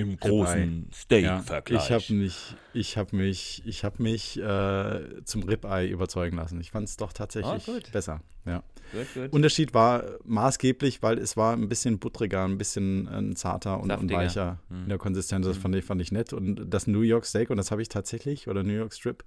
Im 0.00 0.16
großen 0.16 0.90
Steak-Vergleich. 0.92 1.84
ich 1.84 1.90
habe 1.92 2.12
mich, 2.14 2.54
ich 2.74 2.96
habe 2.96 3.16
mich, 3.16 3.62
ich 3.64 3.84
habe 3.84 4.02
mich 4.02 4.38
äh, 4.40 5.24
zum 5.24 5.42
Ribeye 5.42 5.88
überzeugen 5.88 6.36
lassen. 6.36 6.60
Ich 6.60 6.70
fand 6.70 6.88
es 6.88 6.96
doch 6.96 7.12
tatsächlich 7.12 7.66
Oh, 7.68 7.78
besser. 7.92 8.20
Ja. 8.44 8.62
Gut, 8.92 9.06
gut. 9.14 9.32
Unterschied 9.32 9.74
war 9.74 10.04
maßgeblich, 10.24 11.02
weil 11.02 11.18
es 11.18 11.36
war 11.36 11.54
ein 11.54 11.68
bisschen 11.68 11.98
buttriger, 11.98 12.44
ein 12.44 12.58
bisschen 12.58 13.30
äh, 13.32 13.34
zarter 13.34 13.80
und, 13.80 13.90
und 13.90 14.12
weicher 14.12 14.60
Mhm. 14.68 14.82
in 14.84 14.88
der 14.90 14.98
Konsistenz. 14.98 15.46
Das 15.46 15.56
fand 15.56 15.74
ich, 15.74 15.84
fand 15.84 16.00
ich 16.00 16.12
nett. 16.12 16.32
Und 16.32 16.66
das 16.68 16.86
New 16.86 17.00
York 17.00 17.24
Steak, 17.26 17.50
und 17.50 17.56
das 17.56 17.70
habe 17.70 17.82
ich 17.82 17.88
tatsächlich, 17.88 18.46
oder 18.48 18.62
New 18.62 18.74
York 18.74 18.92
Strip, 18.92 19.24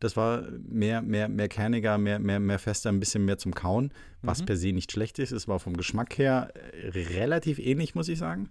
das 0.00 0.16
war 0.16 0.42
mehr, 0.68 1.00
mehr, 1.02 1.28
mehr 1.28 1.48
kerniger, 1.48 1.96
mehr, 1.98 2.18
mehr, 2.18 2.38
mehr 2.40 2.58
fester, 2.58 2.90
ein 2.90 3.00
bisschen 3.00 3.24
mehr 3.24 3.38
zum 3.38 3.54
Kauen, 3.54 3.92
was 4.22 4.40
Mhm. 4.42 4.46
per 4.46 4.56
se 4.56 4.72
nicht 4.72 4.92
schlecht 4.92 5.18
ist. 5.18 5.32
Es 5.32 5.48
war 5.48 5.58
vom 5.58 5.76
Geschmack 5.76 6.18
her 6.18 6.52
äh, 6.54 6.88
relativ 7.14 7.58
ähnlich, 7.58 7.94
muss 7.94 8.08
ich 8.08 8.18
sagen. 8.18 8.50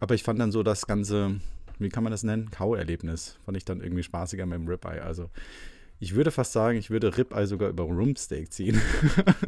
Aber 0.00 0.14
ich 0.14 0.22
fand 0.22 0.38
dann 0.40 0.52
so 0.52 0.62
das 0.62 0.86
ganze, 0.86 1.40
wie 1.78 1.88
kann 1.88 2.04
man 2.04 2.10
das 2.12 2.22
nennen? 2.22 2.50
Kauerlebnis. 2.50 3.38
Fand 3.44 3.56
ich 3.56 3.64
dann 3.64 3.80
irgendwie 3.80 4.02
spaßiger 4.02 4.46
mit 4.46 4.58
dem 4.58 4.68
Ribeye. 4.68 5.02
Also 5.02 5.30
ich 5.98 6.14
würde 6.14 6.30
fast 6.30 6.52
sagen, 6.52 6.76
ich 6.78 6.90
würde 6.90 7.16
Ribeye 7.16 7.46
sogar 7.46 7.70
über 7.70 7.84
Rumpsteak 7.84 8.52
ziehen. 8.52 8.80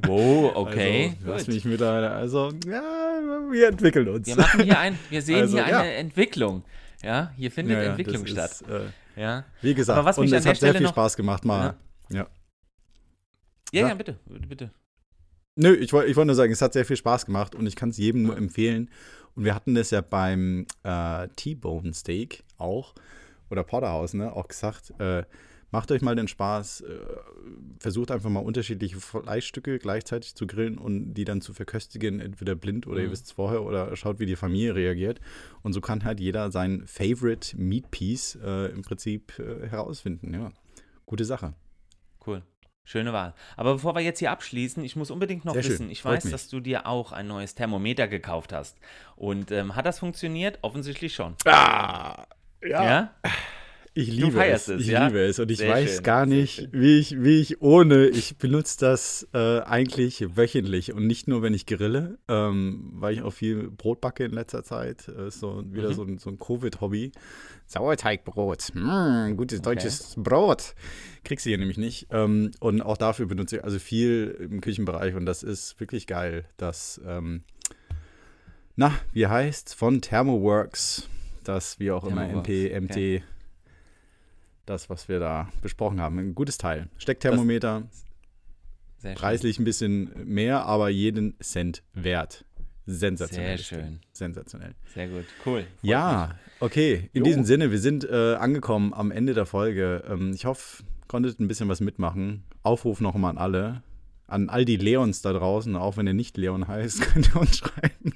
Wow, 0.06 0.52
okay. 0.56 1.12
Also, 1.20 1.30
lass 1.30 1.44
gut. 1.44 1.54
mich 1.54 1.64
mit 1.66 1.82
einer, 1.82 2.12
also, 2.12 2.50
ja, 2.66 2.82
wir 3.52 3.68
entwickeln 3.68 4.08
uns. 4.08 4.26
Wir 4.26 4.36
machen 4.36 4.62
hier 4.64 4.78
ein, 4.78 4.98
wir 5.10 5.20
sehen 5.22 5.40
Also, 5.42 5.58
hier 5.58 5.68
ja. 5.68 5.80
eine 5.80 5.92
Entwicklung. 5.92 6.64
Ja, 7.02 7.32
hier 7.36 7.50
findet 7.50 7.76
Ja, 7.76 7.82
ja, 7.84 7.90
Entwicklung 7.90 8.26
statt. 8.26 8.50
Ist, 8.50 8.62
äh, 8.62 8.80
Ja. 9.18 9.44
wie 9.62 9.74
gesagt, 9.74 9.98
Aber 9.98 10.08
was 10.08 10.18
und 10.18 10.32
es 10.32 10.46
hat 10.46 10.56
sehr 10.56 10.74
viel 10.74 10.88
Spaß 10.88 11.16
gemacht, 11.16 11.44
mal. 11.44 11.76
Ja. 12.10 12.18
Ja, 12.18 12.26
Ja. 13.72 13.88
ja, 13.88 13.94
bitte, 13.94 14.18
bitte. 14.48 14.70
Nö, 15.56 15.74
ich 15.74 15.92
wollte 15.92 16.08
ich 16.08 16.16
wollte 16.16 16.28
nur 16.28 16.36
sagen, 16.36 16.52
es 16.52 16.62
hat 16.62 16.72
sehr 16.72 16.84
viel 16.84 16.96
Spaß 16.96 17.26
gemacht 17.26 17.54
und 17.56 17.66
ich 17.66 17.74
kann 17.74 17.88
es 17.88 17.96
jedem 17.96 18.22
nur 18.22 18.36
empfehlen. 18.36 18.90
Und 19.34 19.44
wir 19.44 19.54
hatten 19.54 19.74
das 19.74 19.90
ja 19.90 20.00
beim 20.00 20.66
äh, 20.84 21.28
T-Bone 21.34 21.92
Steak 21.92 22.44
auch, 22.58 22.94
oder 23.50 23.64
Porterhouse, 23.64 24.14
ne, 24.14 24.32
auch 24.32 24.46
gesagt, 24.48 24.92
äh, 25.00 25.24
macht 25.70 25.90
euch 25.92 26.00
mal 26.02 26.16
den 26.16 26.28
Spaß, 26.28 26.80
äh, 26.82 26.98
versucht 27.80 28.10
einfach 28.10 28.30
mal 28.30 28.40
unterschiedliche 28.40 28.98
Fleischstücke 28.98 29.78
gleichzeitig 29.78 30.34
zu 30.34 30.46
grillen 30.46 30.78
und 30.78 31.14
die 31.14 31.24
dann 31.24 31.40
zu 31.40 31.52
verköstigen, 31.52 32.20
entweder 32.20 32.54
blind 32.54 32.86
oder 32.86 33.00
ihr 33.00 33.08
Mhm. 33.08 33.12
wisst 33.12 33.26
es 33.26 33.32
vorher 33.32 33.62
oder 33.62 33.94
schaut, 33.96 34.18
wie 34.18 34.26
die 34.26 34.36
Familie 34.36 34.74
reagiert. 34.74 35.20
Und 35.62 35.72
so 35.72 35.80
kann 35.80 36.04
halt 36.04 36.20
jeder 36.20 36.50
sein 36.50 36.84
Favorite 36.86 37.56
Meat 37.56 37.90
Piece 37.90 38.38
äh, 38.42 38.66
im 38.72 38.82
Prinzip 38.82 39.38
äh, 39.38 39.68
herausfinden. 39.68 40.32
Ja, 40.34 40.50
gute 41.06 41.24
Sache. 41.24 41.54
Cool. 42.26 42.42
Schöne 42.84 43.12
Wahl. 43.12 43.34
Aber 43.58 43.74
bevor 43.74 43.94
wir 43.94 44.00
jetzt 44.00 44.18
hier 44.18 44.30
abschließen, 44.30 44.82
ich 44.82 44.96
muss 44.96 45.10
unbedingt 45.10 45.44
noch 45.44 45.52
Sehr 45.52 45.62
schön. 45.62 45.72
wissen, 45.72 45.90
ich 45.90 46.00
Freut 46.00 46.16
weiß, 46.18 46.24
mich. 46.24 46.32
dass 46.32 46.48
du 46.48 46.60
dir 46.60 46.86
auch 46.86 47.12
ein 47.12 47.26
neues 47.26 47.54
Thermometer 47.54 48.08
gekauft 48.08 48.54
hast. 48.54 48.78
Und 49.14 49.50
ähm, 49.50 49.76
hat 49.76 49.84
das 49.84 49.98
funktioniert? 49.98 50.58
Offensichtlich 50.62 51.14
schon. 51.14 51.34
Ah, 51.44 52.24
Ja? 52.66 53.12
Ich 54.00 54.12
liebe 54.12 54.44
es. 54.44 54.68
es, 54.68 54.80
Ich 54.82 54.86
ja? 54.86 55.06
liebe 55.08 55.18
es 55.20 55.40
und 55.40 55.50
ich 55.50 55.58
Sehr 55.58 55.70
weiß 55.70 55.94
schön, 55.96 56.02
gar 56.04 56.24
nicht, 56.24 56.68
wie 56.72 56.98
ich, 57.00 57.20
wie 57.20 57.40
ich 57.40 57.60
ohne. 57.60 58.06
Ich 58.06 58.36
benutze 58.38 58.78
das 58.78 59.26
äh, 59.34 59.60
eigentlich 59.60 60.36
wöchentlich 60.36 60.92
und 60.92 61.06
nicht 61.08 61.26
nur, 61.26 61.42
wenn 61.42 61.52
ich 61.52 61.66
grille, 61.66 62.16
ähm, 62.28 62.90
weil 62.94 63.14
ich 63.14 63.22
auch 63.22 63.32
viel 63.32 63.70
Brot 63.70 64.00
backe 64.00 64.24
in 64.24 64.30
letzter 64.30 64.62
Zeit. 64.62 65.08
Äh, 65.08 65.26
Ist 65.28 65.40
so 65.40 65.64
wieder 65.72 65.88
Mhm. 65.90 65.94
so 65.94 66.02
ein, 66.04 66.18
so 66.18 66.30
ein 66.30 66.38
Covid-Hobby. 66.38 67.10
Sauerteigbrot, 67.66 68.68
mm, 68.74 69.36
gutes 69.36 69.60
deutsches 69.62 70.14
Brot. 70.16 70.74
Kriegst 71.24 71.44
du 71.44 71.50
hier 71.50 71.58
nämlich 71.58 71.76
nicht. 71.76 72.06
Ähm, 72.10 72.52
und 72.60 72.80
auch 72.82 72.96
dafür 72.98 73.26
benutze 73.26 73.56
ich 73.56 73.64
also 73.64 73.78
viel 73.80 74.36
im 74.40 74.60
Küchenbereich 74.60 75.16
und 75.16 75.26
das 75.26 75.42
ist 75.42 75.78
wirklich 75.80 76.06
geil, 76.06 76.44
dass, 76.56 77.00
na, 78.76 78.92
wie 79.12 79.26
heißt 79.26 79.74
von 79.74 80.00
Thermoworks, 80.00 81.08
das 81.44 81.78
wie 81.80 81.90
auch 81.90 82.04
immer 82.04 82.28
MP, 82.28 82.70
MT, 82.80 83.22
das, 84.68 84.90
was 84.90 85.08
wir 85.08 85.18
da 85.18 85.48
besprochen 85.62 86.00
haben. 86.00 86.18
Ein 86.18 86.34
gutes 86.34 86.58
Teil. 86.58 86.88
Steckthermometer, 86.98 87.84
preislich 89.14 89.58
ein 89.58 89.64
bisschen 89.64 90.10
mehr, 90.24 90.64
aber 90.66 90.88
jeden 90.88 91.38
Cent 91.40 91.82
wert. 91.94 92.44
Sensationell. 92.86 93.58
Sehr 93.58 93.64
schön. 93.64 94.00
Sensationell. 94.12 94.74
Sehr 94.94 95.08
gut. 95.08 95.26
Cool. 95.44 95.60
Freut 95.60 95.66
Ja, 95.82 96.38
okay. 96.60 97.10
In 97.12 97.20
Jo. 97.20 97.24
diesem 97.24 97.44
Sinne, 97.44 97.70
wir 97.70 97.78
sind 97.80 98.08
äh, 98.08 98.34
angekommen 98.36 98.94
am 98.94 99.10
Ende 99.10 99.34
der 99.34 99.44
Folge. 99.44 100.02
Ähm, 100.08 100.32
ich 100.34 100.46
hoffe, 100.46 100.82
konntet 101.06 101.38
ein 101.38 101.48
bisschen 101.48 101.68
was 101.68 101.80
mitmachen. 101.80 102.44
Aufruf 102.62 103.00
noch 103.02 103.14
mal 103.14 103.28
an 103.30 103.38
alle. 103.38 103.82
An 104.26 104.48
all 104.48 104.64
die 104.64 104.76
Leons 104.76 105.20
da 105.20 105.32
draußen, 105.34 105.76
auch 105.76 105.98
wenn 105.98 106.06
ihr 106.06 106.14
nicht 106.14 106.38
Leon 106.38 106.66
heißt, 106.66 107.00
könnt 107.12 107.28
ihr 107.34 107.40
uns 107.40 107.58
schreiben. 107.58 108.14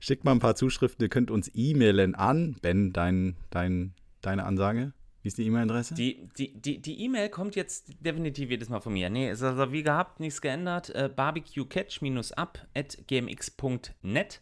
Schickt 0.00 0.24
mal 0.24 0.32
ein 0.32 0.38
paar 0.38 0.54
Zuschriften. 0.54 1.02
Ihr 1.04 1.08
könnt 1.08 1.30
uns 1.30 1.50
e-mailen 1.54 2.14
an. 2.14 2.56
Ben, 2.60 2.92
dein, 2.92 3.36
dein, 3.48 3.94
deine 4.20 4.44
Ansage. 4.44 4.92
Wie 5.22 5.28
ist 5.28 5.38
die 5.38 5.46
E-Mail-Adresse? 5.46 5.94
Die 5.94 6.28
die 6.36 6.52
die 6.52 6.82
die 6.82 7.04
E-Mail 7.04 7.28
kommt 7.28 7.54
jetzt 7.54 7.92
definitiv 8.00 8.50
jedes 8.50 8.68
Mal 8.68 8.80
von 8.80 8.92
mir. 8.92 9.08
Nee, 9.08 9.30
ist 9.30 9.42
also 9.42 9.70
wie 9.72 9.82
gehabt, 9.82 10.18
nichts 10.20 10.40
geändert. 10.40 10.90
Äh, 10.90 11.08
barbecuecatch-up 11.14 12.66
at 12.74 12.98
gmx.net. 13.06 14.40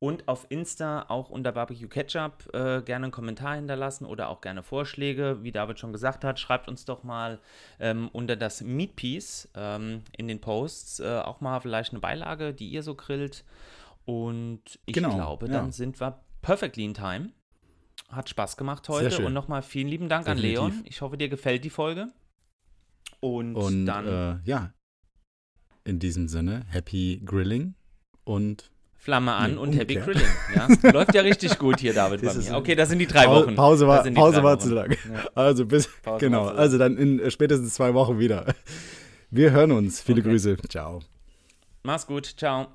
Und 0.00 0.28
auf 0.28 0.46
Insta 0.48 1.06
auch 1.08 1.28
unter 1.28 1.50
Barbecue 1.50 1.88
Ketchup 1.88 2.48
äh, 2.54 2.82
gerne 2.82 3.06
einen 3.06 3.10
Kommentar 3.10 3.56
hinterlassen 3.56 4.04
oder 4.06 4.28
auch 4.28 4.40
gerne 4.40 4.62
Vorschläge. 4.62 5.38
Wie 5.42 5.50
David 5.50 5.80
schon 5.80 5.92
gesagt 5.92 6.22
hat, 6.22 6.38
schreibt 6.38 6.68
uns 6.68 6.84
doch 6.84 7.02
mal 7.02 7.40
ähm, 7.80 8.08
unter 8.12 8.36
das 8.36 8.60
Meat 8.60 8.94
Piece 8.94 9.48
ähm, 9.56 10.02
in 10.16 10.28
den 10.28 10.40
Posts 10.40 11.00
äh, 11.00 11.18
auch 11.24 11.40
mal 11.40 11.58
vielleicht 11.60 11.90
eine 11.92 11.98
Beilage, 12.00 12.54
die 12.54 12.68
ihr 12.68 12.84
so 12.84 12.94
grillt. 12.94 13.44
Und 14.04 14.62
ich 14.86 14.94
Genau, 14.94 15.14
glaube, 15.16 15.46
ja. 15.46 15.52
dann 15.54 15.72
sind 15.72 16.00
wir 16.00 16.20
perfectly 16.42 16.84
in 16.84 16.94
time. 16.94 17.30
Hat 18.08 18.28
Spaß 18.28 18.56
gemacht 18.56 18.88
heute. 18.88 19.24
Und 19.24 19.32
nochmal 19.34 19.62
vielen 19.62 19.88
lieben 19.88 20.08
Dank 20.08 20.26
an 20.28 20.36
Definitiv. 20.38 20.58
Leon. 20.60 20.82
Ich 20.84 21.00
hoffe, 21.02 21.16
dir 21.18 21.28
gefällt 21.28 21.64
die 21.64 21.70
Folge. 21.70 22.08
Und, 23.20 23.54
Und 23.56 23.86
dann 23.86 24.06
äh, 24.06 24.38
ja, 24.48 24.72
in 25.84 25.98
diesem 25.98 26.28
Sinne, 26.28 26.64
happy 26.68 27.20
grilling 27.24 27.74
und 28.24 28.70
Flamme 28.96 29.32
an 29.34 29.52
nee, 29.52 29.56
und 29.58 29.72
Happy 29.74 29.98
umgekehrt. 29.98 30.18
Grilling. 30.52 30.76
Ja? 30.82 30.90
Läuft 30.90 31.14
ja 31.14 31.22
richtig 31.22 31.58
gut 31.58 31.78
hier, 31.80 31.94
David, 31.94 32.20
bei 32.22 32.34
mir. 32.34 32.54
Okay, 32.56 32.74
das 32.74 32.88
sind 32.88 32.98
die 32.98 33.06
drei 33.06 33.26
Pau- 33.26 33.42
Wochen. 33.42 33.54
Pause 33.54 33.86
war, 33.86 34.02
Pause 34.10 34.42
war 34.42 34.58
zu 34.58 34.70
lang. 34.74 34.90
Ja. 34.90 35.28
Also 35.34 35.66
bis, 35.66 35.88
Pause 36.02 36.24
genau, 36.24 36.46
also 36.48 36.78
dann 36.78 36.96
in 36.96 37.20
äh, 37.20 37.30
spätestens 37.30 37.74
zwei 37.74 37.94
Wochen 37.94 38.18
wieder. 38.18 38.54
Wir 39.30 39.50
hören 39.52 39.72
uns. 39.72 40.00
Viele 40.00 40.20
Okay. 40.20 40.30
Grüße. 40.30 40.56
Ciao. 40.68 41.00
Mach's 41.84 42.06
gut. 42.06 42.26
Ciao. 42.26 42.68